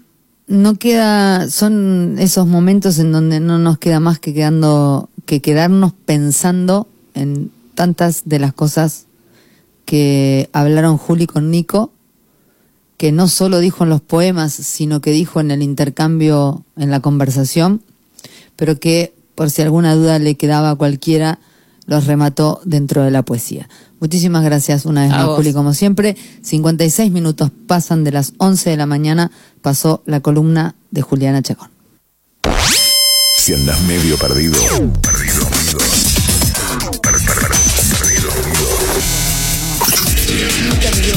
no 0.49 0.75
queda, 0.75 1.49
son 1.49 2.17
esos 2.19 2.49
momentos 2.49 2.99
en 2.99 3.13
donde 3.13 3.39
no 3.39 3.59
nos 3.59 3.79
queda 3.79 4.01
más 4.01 4.19
que 4.19 4.35
quedando, 4.35 5.09
que 5.25 5.41
quedarnos 5.41 5.93
pensando 5.93 6.89
en 7.15 7.53
tantas 7.77 8.23
de 8.25 8.41
las 8.41 8.53
cosas 8.53 9.07
que 9.85 10.51
hablaron 10.53 10.99
Juli 10.99 11.29
con 11.29 11.53
Nico, 11.53 11.93
que 12.97 13.13
no 13.13 13.29
solo 13.29 13.61
dijo 13.61 13.85
en 13.85 13.91
los 13.91 14.01
poemas, 14.01 14.53
sino 14.53 15.01
que 15.01 15.13
dijo 15.13 15.41
en 15.41 15.53
el 15.53 15.63
intercambio, 15.63 16.65
en 16.77 16.91
la 16.91 16.99
conversación 16.99 17.81
pero 18.57 18.79
que 18.79 19.15
por 19.35 19.51
si 19.51 19.63
alguna 19.63 19.95
duda 19.95 20.19
le 20.19 20.37
quedaba 20.37 20.71
a 20.71 20.75
cualquiera, 20.77 21.39
los 21.87 22.07
remató 22.07 22.61
dentro 22.65 23.03
de 23.03 23.11
la 23.11 23.23
poesía. 23.23 23.69
Muchísimas 24.01 24.45
gracias 24.45 24.87
una 24.87 25.03
vez 25.03 25.11
más, 25.11 25.27
Juli, 25.27 25.53
como 25.53 25.75
siempre. 25.75 26.17
56 26.43 27.11
minutos 27.11 27.51
pasan 27.67 28.05
de 28.05 28.13
las 28.13 28.33
11 28.39 28.71
de 28.71 28.77
la 28.77 28.87
mañana, 28.87 29.31
pasó 29.63 30.03
la 30.07 30.21
columna 30.21 30.75
de 30.91 31.03
Juliana 31.03 31.43
Chacón. 31.43 31.71
Si 33.37 33.55
andas 33.55 33.81
medio 33.83 34.17
perdido, 34.17 34.59
perdido, 35.03 35.47
perdido. 35.51 35.79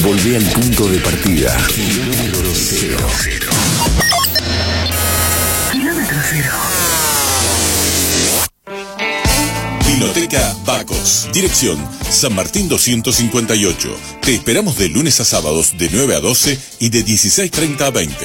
Volvé 0.03 0.38
al 0.38 0.43
punto 0.45 0.88
de 0.88 0.99
partida. 0.99 1.57
Kilómetro 1.67 2.51
cero. 2.53 2.97
Kilómetro 5.71 6.17
cero. 6.29 6.76
Biblioteca 9.97 10.55
Bacos. 10.63 11.27
Dirección 11.33 11.75
San 12.11 12.35
Martín 12.35 12.69
258. 12.69 13.97
Te 14.21 14.35
esperamos 14.35 14.77
de 14.77 14.89
lunes 14.89 15.19
a 15.19 15.25
sábados 15.25 15.75
de 15.75 15.89
9 15.91 16.15
a 16.15 16.19
12 16.19 16.59
y 16.77 16.89
de 16.89 17.03
16.30 17.03 17.81
a 17.81 17.89
20. 17.89 18.15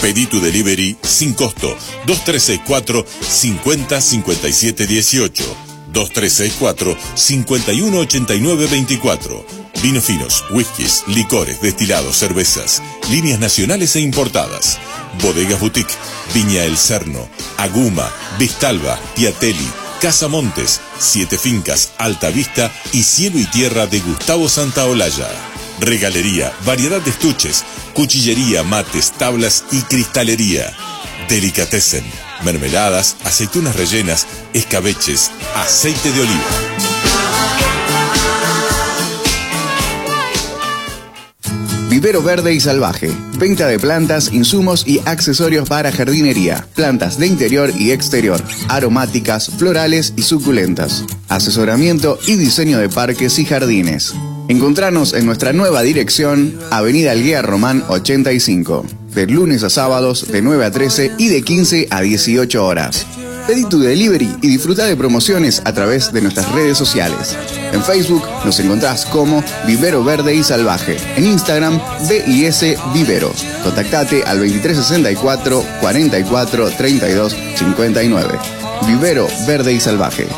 Pedí 0.00 0.24
tu 0.24 0.40
delivery 0.40 0.96
sin 1.02 1.34
costo. 1.34 1.76
2364 2.06 3.04
50 3.28 4.00
57 4.00 4.86
18. 4.86 5.44
2364 5.92 6.96
51 7.14 7.98
89 7.98 8.66
24. 8.70 9.46
Vinos 9.82 10.04
finos, 10.04 10.44
whiskies, 10.50 11.04
licores, 11.08 11.60
destilados, 11.60 12.16
cervezas, 12.16 12.82
líneas 13.10 13.38
nacionales 13.38 13.94
e 13.96 14.00
importadas. 14.00 14.78
Bodegas 15.22 15.60
Boutique, 15.60 15.92
Viña 16.32 16.64
El 16.64 16.78
Cerno, 16.78 17.28
Aguma, 17.58 18.10
Vistalba, 18.38 18.98
Piatelli, 19.14 19.68
Casa 20.00 20.28
Montes, 20.28 20.80
Siete 20.98 21.38
Fincas, 21.38 21.90
Alta 21.98 22.30
Vista 22.30 22.72
y 22.92 23.02
Cielo 23.02 23.38
y 23.38 23.46
Tierra 23.46 23.86
de 23.86 24.00
Gustavo 24.00 24.48
Santaolalla. 24.48 25.28
Regalería, 25.80 26.52
variedad 26.64 27.00
de 27.00 27.10
estuches, 27.10 27.64
cuchillería, 27.94 28.62
mates, 28.62 29.12
tablas 29.12 29.64
y 29.72 29.82
cristalería. 29.82 30.72
Delicatessen, 31.28 32.04
mermeladas, 32.44 33.16
aceitunas 33.24 33.74
rellenas, 33.74 34.26
escabeches, 34.54 35.32
aceite 35.56 36.12
de 36.12 36.20
oliva. 36.20 36.87
Vivero 41.98 42.22
Verde 42.22 42.54
y 42.54 42.60
Salvaje. 42.60 43.10
Venta 43.40 43.66
de 43.66 43.80
plantas, 43.80 44.32
insumos 44.32 44.86
y 44.86 45.00
accesorios 45.04 45.68
para 45.68 45.90
jardinería. 45.90 46.64
Plantas 46.76 47.18
de 47.18 47.26
interior 47.26 47.72
y 47.76 47.90
exterior. 47.90 48.40
Aromáticas, 48.68 49.50
florales 49.58 50.14
y 50.16 50.22
suculentas. 50.22 51.04
Asesoramiento 51.28 52.16
y 52.28 52.36
diseño 52.36 52.78
de 52.78 52.88
parques 52.88 53.40
y 53.40 53.44
jardines. 53.44 54.14
Encontranos 54.46 55.12
en 55.12 55.26
nuestra 55.26 55.52
nueva 55.52 55.82
dirección, 55.82 56.56
Avenida 56.70 57.10
Alguea 57.10 57.42
Román 57.42 57.82
85. 57.88 58.86
De 59.12 59.26
lunes 59.26 59.64
a 59.64 59.68
sábados 59.68 60.30
de 60.30 60.40
9 60.40 60.66
a 60.66 60.70
13 60.70 61.14
y 61.18 61.26
de 61.26 61.42
15 61.42 61.88
a 61.90 62.00
18 62.00 62.64
horas. 62.64 63.06
Pedí 63.48 63.64
tu 63.64 63.78
delivery 63.78 64.36
y 64.42 64.48
disfruta 64.48 64.84
de 64.84 64.94
promociones 64.94 65.62
a 65.64 65.72
través 65.72 66.12
de 66.12 66.20
nuestras 66.20 66.52
redes 66.52 66.76
sociales. 66.76 67.34
En 67.72 67.82
Facebook 67.82 68.22
nos 68.44 68.60
encontrás 68.60 69.06
como 69.06 69.42
Vivero 69.66 70.04
Verde 70.04 70.34
y 70.34 70.42
Salvaje. 70.42 70.98
En 71.16 71.24
Instagram, 71.24 71.80
VIS 72.06 72.76
Vivero. 72.92 73.32
Contactate 73.64 74.22
al 74.24 74.40
2364 74.40 75.64
44 75.80 76.70
32 76.72 77.36
59. 77.56 78.38
Vivero 78.86 79.26
Verde 79.46 79.72
y 79.72 79.80
Salvaje. 79.80 80.28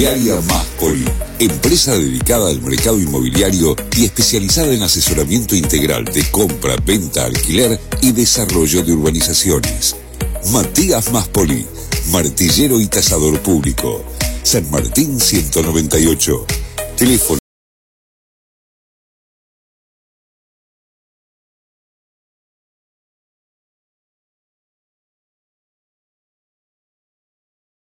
Inmobiliaria 0.00 0.40
Máspoli, 0.48 1.04
empresa 1.40 1.92
dedicada 1.92 2.48
al 2.48 2.62
mercado 2.62 2.98
inmobiliario 2.98 3.76
y 3.94 4.06
especializada 4.06 4.72
en 4.72 4.82
asesoramiento 4.82 5.54
integral 5.54 6.06
de 6.06 6.24
compra, 6.30 6.74
venta, 6.86 7.26
alquiler 7.26 7.78
y 8.00 8.12
desarrollo 8.12 8.82
de 8.82 8.94
urbanizaciones. 8.94 9.96
Matías 10.52 11.12
Máspoli, 11.12 11.66
martillero 12.12 12.80
y 12.80 12.86
tasador 12.86 13.40
público. 13.40 14.02
San 14.42 14.70
Martín 14.70 15.20
198. 15.20 16.46
Teléfono 16.96 17.39